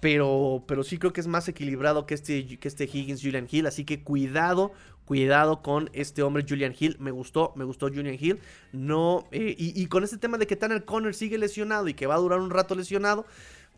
[0.00, 3.66] pero, pero sí creo que es más equilibrado que este, que este Higgins Julian Hill.
[3.66, 4.72] Así que cuidado,
[5.10, 6.96] cuidado con este hombre Julian Hill.
[7.00, 8.38] Me gustó, me gustó Julian Hill.
[8.70, 12.14] No, eh, y, con este tema de que Tanner Conner sigue lesionado y que va
[12.14, 13.26] a durar un rato lesionado.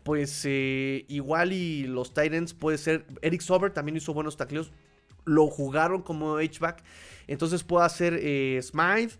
[0.03, 3.07] Pues eh, igual y los Titans puede ser.
[3.23, 4.71] Eric Sober también hizo buenos tacleos.
[5.25, 6.83] Lo jugaron como H-back.
[7.25, 9.15] Entonces puede hacer eh, Smythe,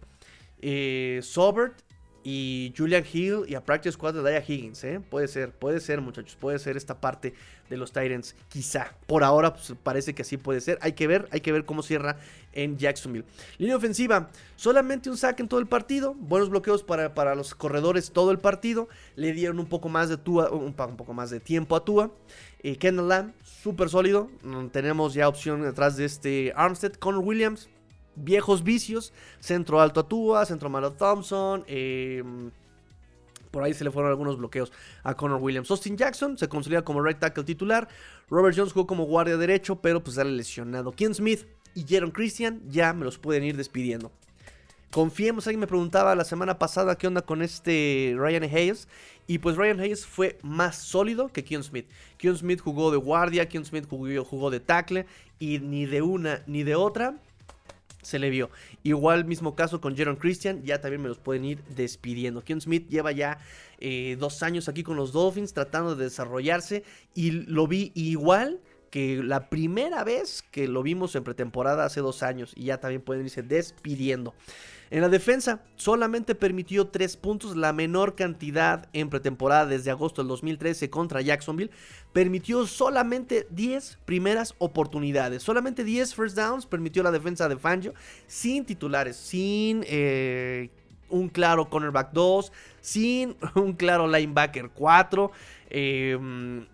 [0.61, 1.81] eh, Sobert
[2.23, 5.01] y Julian Hill y a Practice Squad de Daya Higgins, ¿eh?
[5.09, 7.33] Puede ser, puede ser, muchachos, puede ser esta parte
[7.69, 8.95] de los Titans, quizá.
[9.07, 10.77] Por ahora pues, parece que así puede ser.
[10.81, 12.17] Hay que ver, hay que ver cómo cierra
[12.53, 13.25] en Jacksonville.
[13.57, 18.11] Línea ofensiva, solamente un saque en todo el partido, buenos bloqueos para, para los corredores
[18.11, 18.87] todo el partido.
[19.15, 22.11] Le dieron un poco más de Tua, un, poco más de tiempo a Tua.
[22.59, 24.29] Eh, Kendall Lamb, súper sólido.
[24.43, 26.93] Mm, tenemos ya opción detrás de este Armstead.
[26.93, 27.69] Connor Williams,
[28.15, 29.13] viejos vicios.
[29.39, 31.63] Centro alto a centro malo Thompson.
[31.67, 32.51] Em,
[33.51, 34.71] por ahí se le fueron algunos bloqueos
[35.03, 35.69] a Connor Williams.
[35.69, 37.87] Austin Jackson se consolida como right tackle titular.
[38.29, 40.91] Robert Jones jugó como guardia derecho, pero pues sale lesionado.
[40.91, 41.45] Ken Smith
[41.75, 44.11] y Jaron Christian ya me los pueden ir despidiendo.
[44.89, 48.87] Confiemos, alguien me preguntaba la semana pasada qué onda con este Ryan Hayes.
[49.25, 51.87] Y pues Ryan Hayes fue más sólido que Keon Smith.
[52.17, 55.05] Keon Smith jugó de guardia, Keon Smith jugó de tackle.
[55.39, 57.19] Y ni de una ni de otra
[58.03, 58.49] se le vio.
[58.83, 62.43] Igual mismo caso con Jaron Christian, ya también me los pueden ir despidiendo.
[62.43, 63.39] Ken Smith lleva ya
[63.79, 66.83] eh, dos años aquí con los Dolphins tratando de desarrollarse
[67.13, 72.21] y lo vi igual que la primera vez que lo vimos en pretemporada hace dos
[72.21, 74.35] años y ya también pueden irse despidiendo.
[74.91, 80.29] En la defensa, solamente permitió 3 puntos, la menor cantidad en pretemporada desde agosto del
[80.29, 81.71] 2013 contra Jacksonville.
[82.11, 87.93] Permitió solamente 10 primeras oportunidades, solamente 10 first downs permitió la defensa de Fangio,
[88.27, 90.69] sin titulares, sin eh,
[91.09, 95.31] un claro cornerback 2, sin un claro linebacker 4.
[95.69, 96.65] Em,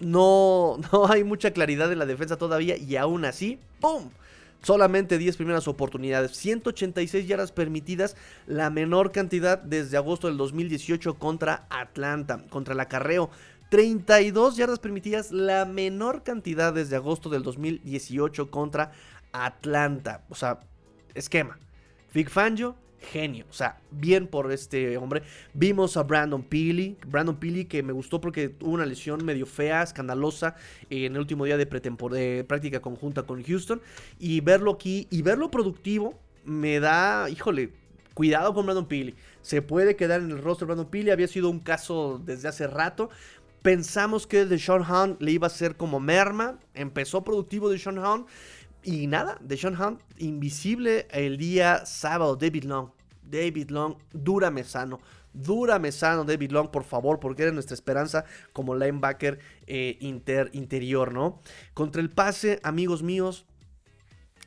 [0.00, 4.10] no, no hay mucha claridad en la defensa todavía y aún así, ¡pum!
[4.64, 11.66] Solamente 10 primeras oportunidades, 186 yardas permitidas, la menor cantidad desde agosto del 2018 contra
[11.68, 13.28] Atlanta, contra el acarreo.
[13.68, 18.92] 32 yardas permitidas, la menor cantidad desde agosto del 2018 contra
[19.32, 20.24] Atlanta.
[20.30, 20.60] O sea,
[21.14, 21.58] esquema.
[22.14, 22.74] Big Fangio
[23.04, 23.46] genio.
[23.50, 25.22] O sea, bien por este hombre.
[25.52, 26.96] Vimos a Brandon Peely.
[27.06, 30.56] Brandon Peely que me gustó porque tuvo una lesión medio fea, escandalosa
[30.90, 33.80] en el último día de, de práctica conjunta con Houston.
[34.18, 37.70] Y verlo aquí y verlo productivo me da, híjole,
[38.14, 39.14] cuidado con Brandon Peely.
[39.42, 41.10] Se puede quedar en el rostro Brandon Peely.
[41.10, 43.10] Había sido un caso desde hace rato.
[43.62, 46.58] Pensamos que Deshaun Hunt le iba a ser como merma.
[46.74, 48.26] Empezó productivo Deshaun Hunt.
[48.84, 52.36] Y nada, Deshaun Hunt, invisible el día sábado.
[52.36, 52.90] David Long.
[53.22, 55.00] David Long, dúrame sano.
[55.32, 61.12] Dúrame sano, David Long, por favor, porque eres nuestra esperanza como linebacker eh, inter, interior,
[61.12, 61.40] ¿no?
[61.72, 63.46] Contra el pase, amigos míos,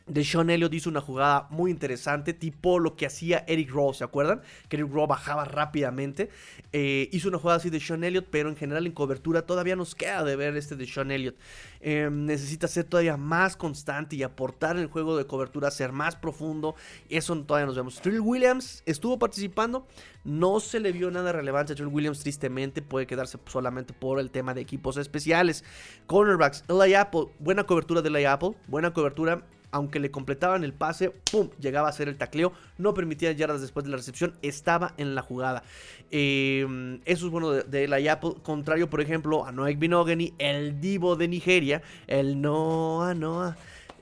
[0.08, 4.04] de Sean Elliott hizo una jugada muy interesante, tipo lo que hacía Eric Rowe, ¿se
[4.04, 4.42] acuerdan?
[4.70, 6.30] Que Eric Rowe bajaba rápidamente.
[6.72, 9.96] Eh, hizo una jugada así de Sean Elliott, pero en general en cobertura todavía nos
[9.96, 11.36] queda de ver este de Sean Elliott.
[11.82, 16.16] Em, necesita ser todavía más constante y aportar en el juego de cobertura, ser más
[16.16, 16.76] profundo.
[17.10, 18.02] Eso todavía nos vemos.
[18.02, 19.88] Trill Williams estuvo participando,
[20.24, 24.32] no se le vio nada relevante a Trill Williams, tristemente puede quedarse solamente por el
[24.32, 25.64] tema de equipos especiales.
[26.06, 29.44] Cornerbacks, Eli Apple, buena cobertura de Eli Apple, buena cobertura
[29.78, 31.50] aunque le completaban el pase, ¡pum!
[31.60, 35.22] Llegaba a ser el tacleo, no permitía yardas después de la recepción, estaba en la
[35.22, 35.64] jugada.
[36.10, 41.16] Em, eso es bueno de, la Apple, contrario por ejemplo a Noek Binogany, el divo
[41.16, 43.56] de Nigeria, el Noah Noah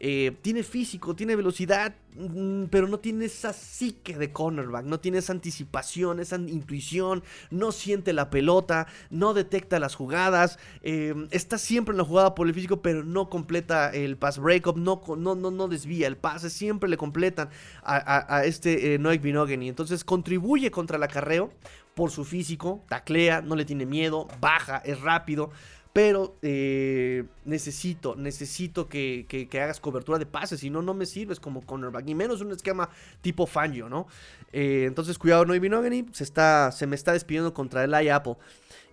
[0.08, 5.18] eh, tiene físico, tiene velocidad, mm, pero no tiene esa psique de cornerback, no tiene
[5.18, 11.94] esa anticipación, esa intuición, no siente la pelota, no detecta las jugadas, em, está siempre
[11.94, 15.50] en la jugada por el físico, pero no completa el pass breakup, no, no, no,
[15.50, 17.50] no desvía el pase, siempre le completan
[17.82, 19.70] a, este eh, Noek Binogany.
[19.70, 21.52] Entonces contribuye contra el acarreo
[21.96, 25.50] por su físico, taclea, no le tiene miedo, baja, es rápido.
[25.96, 30.60] Pero eh, necesito, necesito que, hagas cobertura de pases.
[30.60, 32.04] Si no, no me sirves como cornerback.
[32.04, 32.90] Ni menos un esquema
[33.22, 34.06] tipo Fangio, ¿no?
[34.52, 36.06] Eh, entonces, cuidado, Noy.
[36.12, 38.36] Se, está, se me está despidiendo contra el Apple.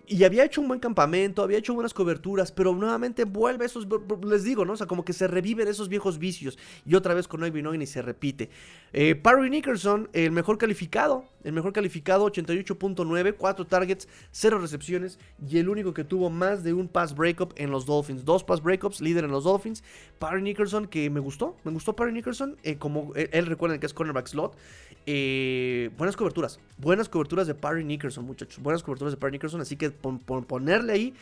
[0.05, 3.87] Y había hecho un buen campamento, había hecho buenas coberturas, pero nuevamente vuelve esos,
[4.25, 4.73] les digo, ¿no?
[4.73, 6.57] O sea, como que se reviven esos viejos vicios.
[6.85, 8.49] Y otra vez con Noy y se repite.
[8.91, 15.19] Eh, Parry Nickerson, el mejor calificado, el mejor calificado, 88.9, 4 targets, 0 recepciones.
[15.47, 18.25] Y el único que tuvo más de un pass breakup en los Dolphins.
[18.25, 19.83] Dos pass breakups, líder en los Dolphins.
[20.19, 23.93] Parry Nickerson, que me gustó, me gustó Parry Nickerson, eh, como él, recuerden que es
[23.93, 24.57] cornerback slot.
[25.05, 28.61] Eh, buenas coberturas, buenas coberturas de Parry Nickerson, muchachos.
[28.61, 29.61] Buenas coberturas de Parry Nickerson.
[29.61, 31.13] Así que ponerle ahí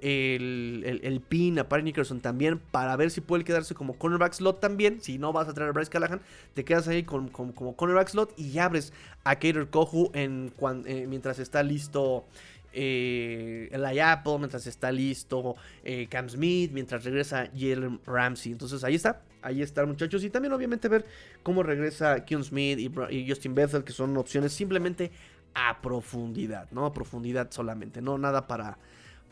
[0.00, 5.00] el, pin a Nickerson también para ver si puede quedarse como cornerback slot también.
[5.00, 6.20] Si no vas a traer a Bryce Callahan,
[6.54, 8.92] te quedas ahí con, como cornerback slot y abres
[9.24, 10.52] a Kater Kohu en,
[10.86, 12.24] eh, mientras está listo.
[12.74, 18.52] Eh, el Apple, mientras está listo eh, Cam Smith, mientras regresa Jalen Ramsey.
[18.52, 20.22] Entonces ahí está, ahí está muchachos.
[20.22, 21.06] Y también obviamente ver
[21.42, 25.10] cómo regresa Keon Smith y, Justin Bethel, que son opciones simplemente
[25.58, 26.86] a profundidad, ¿no?
[26.86, 28.78] A profundidad solamente, no nada para,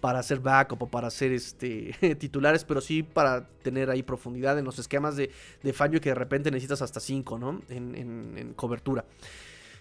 [0.01, 4.65] para hacer backup o para hacer este, titulares, pero sí para tener ahí profundidad en
[4.65, 5.31] los esquemas de,
[5.63, 7.63] de fallo que de repente necesitas hasta 5, ¿no?
[7.69, 9.05] En, cobertura.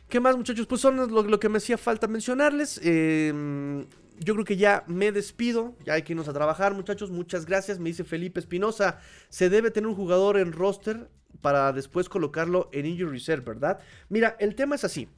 [0.07, 0.67] ¿Qué más, muchachos?
[0.67, 2.79] Pues son lo, que me hacía falta mencionarles.
[2.83, 3.87] Em,
[4.19, 5.73] yo creo que ya me despido.
[5.83, 7.09] Ya hay que irnos a trabajar, muchachos.
[7.09, 7.79] Muchas gracias.
[7.79, 8.99] Me dice Felipe Espinosa.
[9.29, 11.09] Se debe tener un jugador en roster
[11.41, 13.79] para después colocarlo en Injury Reserve, ¿verdad?
[14.09, 15.09] Mira, el tema es así.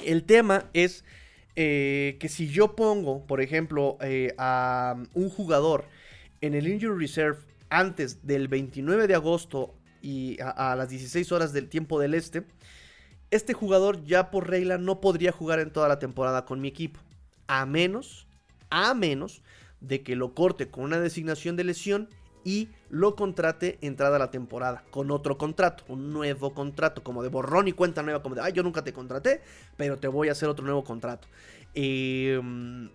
[0.00, 1.04] El tema es
[1.56, 5.84] eh, que si yo pongo, por ejemplo, eh, a un jugador
[6.40, 7.38] en el Injury Reserve
[7.70, 12.44] antes del 29 de agosto y a, las 16 horas del tiempo del este,
[13.30, 17.00] este jugador ya por regla no podría jugar en toda la temporada con mi equipo.
[17.46, 18.26] A menos,
[18.70, 19.42] a menos
[19.80, 22.08] de que lo corte con una designación de lesión
[22.44, 27.28] y lo contrate entrada a la temporada con otro contrato, un nuevo contrato, como de
[27.28, 29.40] borrón y cuenta nueva, como de, ay, yo nunca te contraté,
[29.76, 31.26] pero te voy a hacer otro nuevo contrato.
[31.74, 32.90] Em,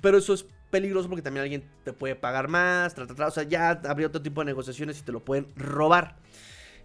[0.00, 4.08] pero eso es peligroso porque también alguien te puede pagar más, o sea, ya habría
[4.08, 6.16] otro tipo de negociaciones y te lo pueden robar.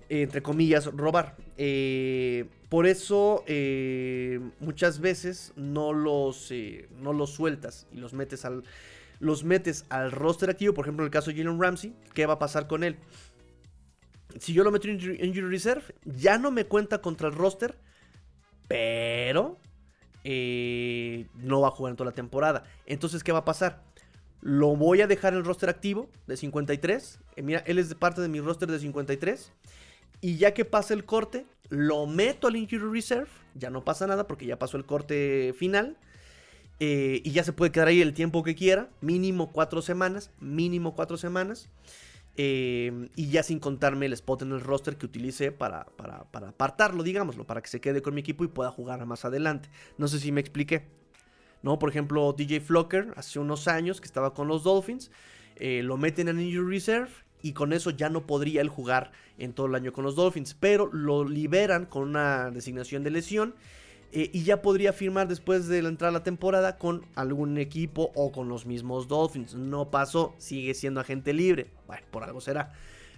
[0.10, 1.36] entre comillas, robar.
[2.70, 3.44] por eso
[4.60, 6.50] muchas veces no los,
[7.02, 8.64] no los sueltas y los metes al
[9.20, 12.34] los metes al roster activo, por ejemplo en el caso de Jalen Ramsey, ¿qué va
[12.34, 12.98] a pasar con él?
[14.40, 17.76] Si yo lo meto en Injury Reserve, ya no me cuenta contra el roster,
[18.68, 19.58] pero
[20.24, 22.64] eh, no va a jugar en toda la temporada.
[22.86, 23.84] Entonces, ¿qué va a pasar?
[24.42, 27.20] Lo voy a dejar en el roster activo de 53.
[27.36, 29.52] Eh, mira, él es de parte de mi roster de 53.
[30.22, 33.30] Y ya que pasa el corte, lo meto al Injury Reserve.
[33.56, 35.98] Ya no pasa nada porque ya pasó el corte final.
[36.80, 40.96] Eh, y ya se puede quedar ahí el tiempo que quiera, mínimo cuatro semanas, mínimo
[40.96, 41.70] cuatro semanas.
[42.40, 46.50] Eh, y ya sin contarme el spot en el roster que utilice para, para, para,
[46.50, 49.70] apartarlo, digámoslo, para que se quede con mi equipo y pueda jugar más adelante.
[49.98, 50.86] No sé si me expliqué.
[51.64, 51.80] ¿No?
[51.80, 55.10] Por ejemplo, DJ Flocker, hace unos años que estaba con los Dolphins,
[55.56, 57.10] eh, lo meten en Injury Reserve
[57.42, 60.54] y con eso ya no podría él jugar en todo el año con los Dolphins,
[60.54, 63.56] pero lo liberan con una designación de lesión
[64.12, 68.48] eh, y ya podría firmar después de entrar la temporada con algún equipo o con
[68.50, 69.54] los mismos Dolphins.
[69.54, 71.68] No pasó, sigue siendo agente libre.
[71.88, 72.74] Bueno, por algo será.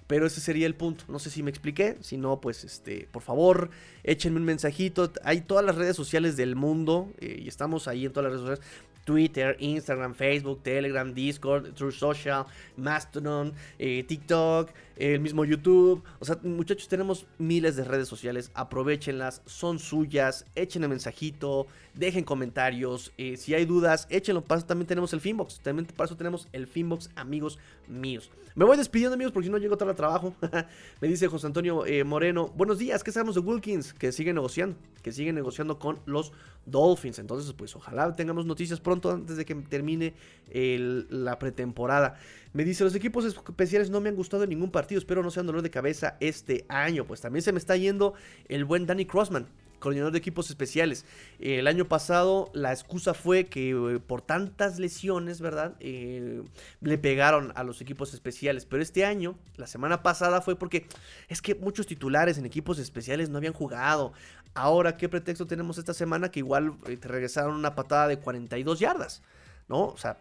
[0.07, 1.03] Pero ese sería el punto.
[1.07, 1.97] No sé si me expliqué.
[2.01, 3.69] Si no, pues este, por favor,
[4.03, 5.11] échenme un mensajito.
[5.23, 7.13] Hay todas las redes sociales del mundo.
[7.19, 8.89] Eh, y estamos ahí en todas las redes sociales.
[9.05, 12.45] Twitter, Instagram, Facebook, Telegram, Discord, True Social,
[12.77, 14.69] Mastodon, eh, TikTok,
[14.99, 16.03] el mismo YouTube.
[16.19, 18.51] O sea, muchachos, tenemos miles de redes sociales.
[18.53, 20.45] Aprovechenlas, son suyas.
[20.55, 23.13] Echen el mensajito, dejen comentarios.
[23.17, 24.43] Eh, si hay dudas, échenlo.
[24.43, 25.61] También tenemos el Finbox.
[25.61, 27.57] También para eso tenemos el Finbox, amigos
[27.87, 28.29] míos.
[28.55, 30.35] Me voy despidiendo, amigos, porque si no llego tarde al trabajo.
[31.01, 32.49] Me dice José Antonio eh, Moreno.
[32.57, 33.93] Buenos días, ¿qué sabemos de Wilkins?
[33.93, 34.75] Que sigue negociando.
[35.01, 36.33] Que sigue negociando con los
[36.65, 37.19] Dolphins.
[37.19, 40.13] Entonces, pues ojalá tengamos noticias pronto antes de que termine
[40.51, 42.19] la pretemporada.
[42.51, 45.45] Me dice, los equipos especiales no me han gustado en ningún partido, espero no sean
[45.45, 47.05] dolor de cabeza este año.
[47.05, 48.15] Pues también se me está yendo
[48.47, 49.47] el buen Danny Crossman,
[49.79, 51.05] coordinador de equipos especiales.
[51.39, 55.75] el año pasado la excusa fue que eh, por tantas lesiones, ¿verdad?
[55.79, 56.43] Eh,
[56.81, 58.65] le pegaron a los equipos especiales.
[58.65, 60.87] Pero este año, la semana pasada fue porque
[61.27, 64.13] es que muchos titulares en equipos especiales no habían jugado.
[64.55, 66.31] Ahora, ¿qué pretexto tenemos esta semana?
[66.31, 69.21] Que igual eh, te regresaron una patada de 42 yardas,
[69.67, 69.85] ¿no?
[69.85, 70.17] O sea,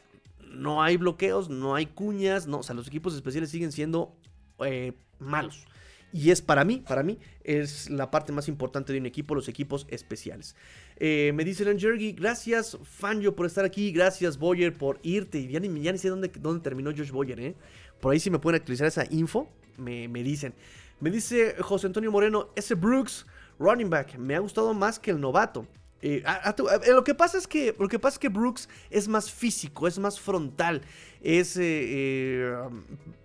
[0.52, 4.16] no hay bloqueos, no hay cuñas, no, o sea, los equipos especiales siguen siendo
[4.60, 5.66] eh, malos.
[6.12, 9.48] Y es para mí, para mí, es la parte más importante de un equipo, los
[9.48, 10.56] equipos especiales.
[10.96, 15.46] Eh, me dice Jergy, gracias Fanjo por estar aquí, gracias Boyer por irte.
[15.46, 17.54] Ya ni, ya ni sé dónde, dónde terminó Josh Boyer, ¿eh?
[18.00, 20.54] Por ahí si me pueden actualizar esa info, me, me dicen.
[21.00, 23.26] Me dice José Antonio Moreno, ese Brooks,
[23.58, 25.66] running back, me ha gustado más que el novato.
[26.00, 26.22] Eh,
[26.92, 29.98] lo que pasa es que lo que pasa es que Brooks es más físico, es
[29.98, 30.82] más frontal,
[31.22, 32.54] es eh,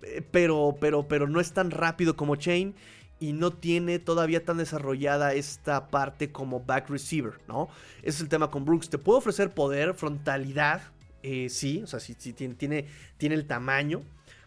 [0.02, 2.74] eh, pero pero pero no es tan rápido como Chain
[3.20, 7.68] y no tiene todavía tan desarrollada esta parte como back receiver, ¿no?
[8.02, 8.90] Es el tema con Brooks.
[8.90, 10.82] Te puede ofrecer poder, frontalidad,
[11.48, 12.86] sí, o sea, sí, tiene, tiene,
[13.16, 14.02] tiene el tamaño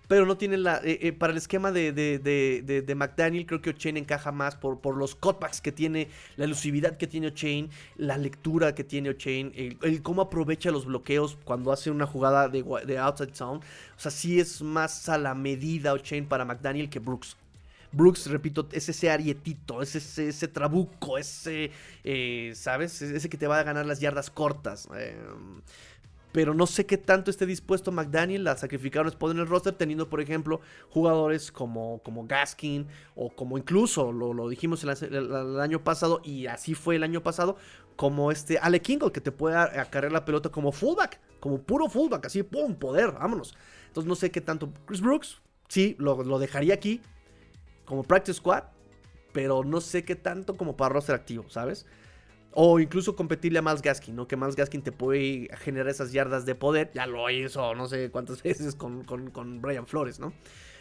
[0.08, 0.78] pero no tiene la.
[0.84, 4.96] Eh, eh, para el esquema de, de, McDaniel, creo que O'Chain encaja más por, por
[4.96, 6.08] los cutbacks que tiene,
[6.38, 9.52] la elusividad que tiene O'Chain, la lectura que tiene O'Chain,
[9.82, 13.60] el, cómo aprovecha los bloqueos cuando hace una jugada de, outside zone.
[13.60, 17.36] O sea, sí es más a la medida O'Chain para McDaniel que Brooks.
[17.92, 21.72] Brooks, repito, es ese arietito, es ese, ese trabuco, ese,
[22.04, 23.02] eh, ¿sabes?
[23.02, 24.88] Ese que te va a ganar las yardas cortas.
[24.94, 25.62] Em,
[26.38, 29.74] pero no sé qué tanto esté dispuesto McDaniel a sacrificar un spot en el roster,
[29.74, 30.62] teniendo, por ejemplo,
[30.92, 32.86] jugadores como, como Gaskin
[33.16, 37.58] o como incluso, lo, dijimos el, año pasado y así fue el año pasado,
[37.96, 42.28] como este Ale Kingle, que te puede acarrear la pelota como fullback, como puro fullback,
[42.28, 42.76] así, ¡pum!
[42.76, 43.56] Poder, vámonos.
[43.88, 44.72] Entonces no sé qué tanto.
[44.86, 47.02] Chris Brooks, sí, lo, lo dejaría aquí
[47.84, 48.66] como practice squad,
[49.34, 51.88] pero no sé qué tanto como para roster activo, ¿sabes?
[52.60, 54.28] O incluso competirle a Miles Gaskin, ¿no?
[54.28, 56.90] Que Miles Gaskin te puede generar esas yardas de poder.
[56.96, 60.34] Ya lo hizo no sé cuántas veces con, con, Brian Flores, ¿no?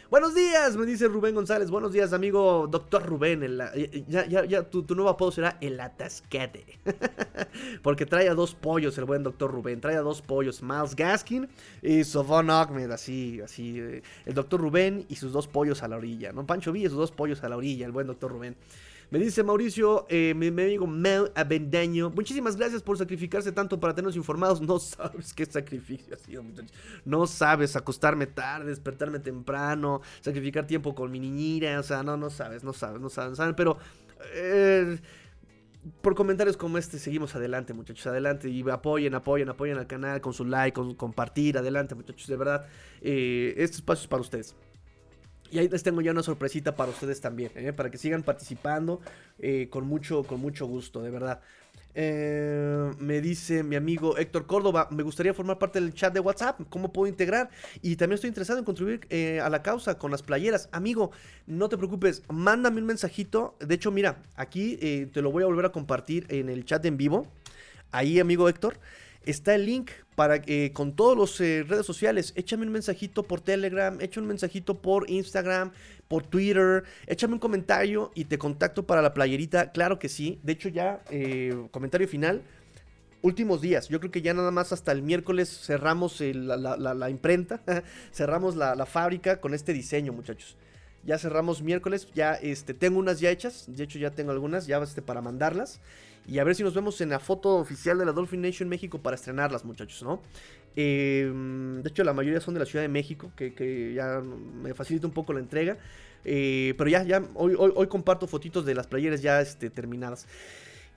[0.09, 1.69] Buenos días, me dice Rubén González.
[1.69, 3.45] Buenos días, amigo doctor Rubén.
[4.07, 6.79] ya, ya, ya, tu, nuevo apodo será el atascate.
[7.83, 9.79] Porque trae a dos pollos el buen doctor Rubén.
[9.79, 11.47] Trae a dos pollos, Miles Gaskin
[11.83, 12.89] y Sovon Ahmed.
[12.89, 13.79] Así, así.
[13.79, 16.43] Eh, el doctor Rubén y sus dos pollos a la orilla, ¿no?
[16.43, 18.55] Pancho Villa y sus dos pollos a la orilla, el buen doctor Rubén.
[19.09, 22.09] Me dice Mauricio, eh, mi, amigo Mel Avendaño.
[22.09, 24.61] Muchísimas gracias por sacrificarse tanto para tenernos informados.
[24.67, 26.73] No sabes qué sacrificio ha sido, muchachos.
[27.05, 31.79] No sabes acostarme tarde, despertarme temprano, sacrificar tiempo con mi niñera.
[31.79, 33.37] O sea, no, no sabes, no sabes, no sabes.
[33.37, 33.55] ¿saben?
[33.55, 33.77] Pero.
[34.33, 34.99] Eh,
[36.01, 40.33] por comentarios como este seguimos adelante, muchachos, adelante y apoyen, apoyen, apoyen al canal con
[40.33, 42.65] su like, con compartir, adelante, muchachos, de verdad,
[42.99, 44.53] eh, este espacio es para ustedes.
[45.51, 47.73] Y ahí les tengo ya una sorpresita para ustedes también, ¿eh?
[47.73, 49.01] para que sigan participando
[49.39, 51.41] eh, con, mucho, con mucho gusto, de verdad.
[51.99, 56.61] Eh, me dice mi amigo Héctor Córdoba, me gustaría formar parte del chat de WhatsApp,
[56.69, 57.49] ¿cómo puedo integrar?
[57.81, 59.07] Y también estoy interesado en contribuir
[59.41, 60.69] a la causa con las playeras.
[60.71, 61.11] Amigo,
[61.47, 63.55] no te preocupes, mándame un mensajito.
[63.59, 64.77] De hecho, mira, aquí
[65.11, 67.25] te lo voy a volver a compartir en el chat en vivo.
[67.91, 68.77] Ahí, amigo Héctor
[69.27, 72.33] está el link para eh, con todas las eh, redes sociales.
[72.35, 75.71] Échame un mensajito por Telegram, échame un mensajito por Instagram,
[76.07, 79.71] por Twitter, échame un comentario y te contacto para la playerita.
[79.71, 80.39] Claro que sí.
[80.43, 82.41] De hecho, ya, eh, comentario final.
[83.21, 87.61] Últimos días, yo creo que ya nada más hasta el miércoles cerramos la, imprenta,
[88.13, 90.55] cerramos la, fábrica con este diseño, muchachos.
[91.03, 94.77] Ya cerramos miércoles, ya este, tengo unas ya hechas, de hecho ya tengo algunas ya
[94.77, 95.81] este, para mandarlas.
[96.27, 98.99] Y a ver si nos vemos en la foto oficial de la Dolphin Nation México
[98.99, 100.21] para estrenarlas, muchachos, ¿no?
[100.75, 105.07] Em, de hecho, la mayoría son de la Ciudad de México, que, ya me facilita
[105.07, 105.77] un poco la entrega.
[106.25, 110.27] Eh, pero ya, ya, hoy, hoy, comparto fotitos de las playeras ya este, terminadas.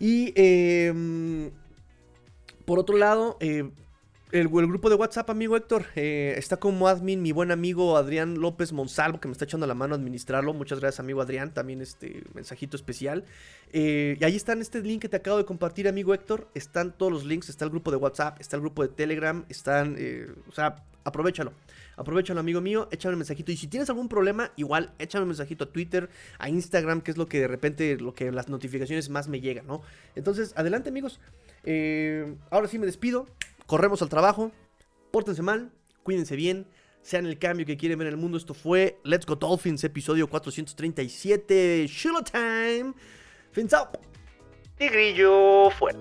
[0.01, 1.51] Y em,
[2.65, 3.39] por otro lado,
[4.32, 8.73] el, grupo de WhatsApp, amigo Héctor, eh, está como admin mi buen amigo Adrián López
[8.73, 10.55] Monsalvo, que me está echando la mano a administrarlo.
[10.55, 11.52] Muchas gracias, amigo Adrián.
[11.52, 13.24] También este mensajito especial.
[13.73, 16.48] Eh, y ahí está en este link que te acabo de compartir, amigo Héctor.
[16.55, 17.48] Están todos los links.
[17.48, 19.44] Está el grupo de WhatsApp, está el grupo de Telegram.
[19.48, 21.52] Están, eh, o sea, aprovechalo.
[21.97, 22.89] Aprovechalo, amigo mío.
[22.93, 23.51] Échame un mensajito.
[23.51, 26.09] Y si tienes algún problema, igual, échame un mensajito a Twitter,
[26.39, 29.66] a Instagram, que es lo que de repente, lo que las notificaciones más me llegan,
[29.66, 29.82] ¿no?
[30.15, 31.20] Entonces, adelante, amigos.
[32.51, 33.27] ahora sí me despido
[33.70, 34.51] corremos al trabajo,
[35.12, 35.70] pórtense mal,
[36.02, 36.66] cuídense bien,
[37.02, 38.36] sean el cambio que quieren ver en el mundo.
[38.36, 42.94] Esto fue Let's Go Dolphins, episodio 437, Shiloh Time.
[43.52, 43.97] Fins up.
[44.76, 46.01] Tigrillo fuera.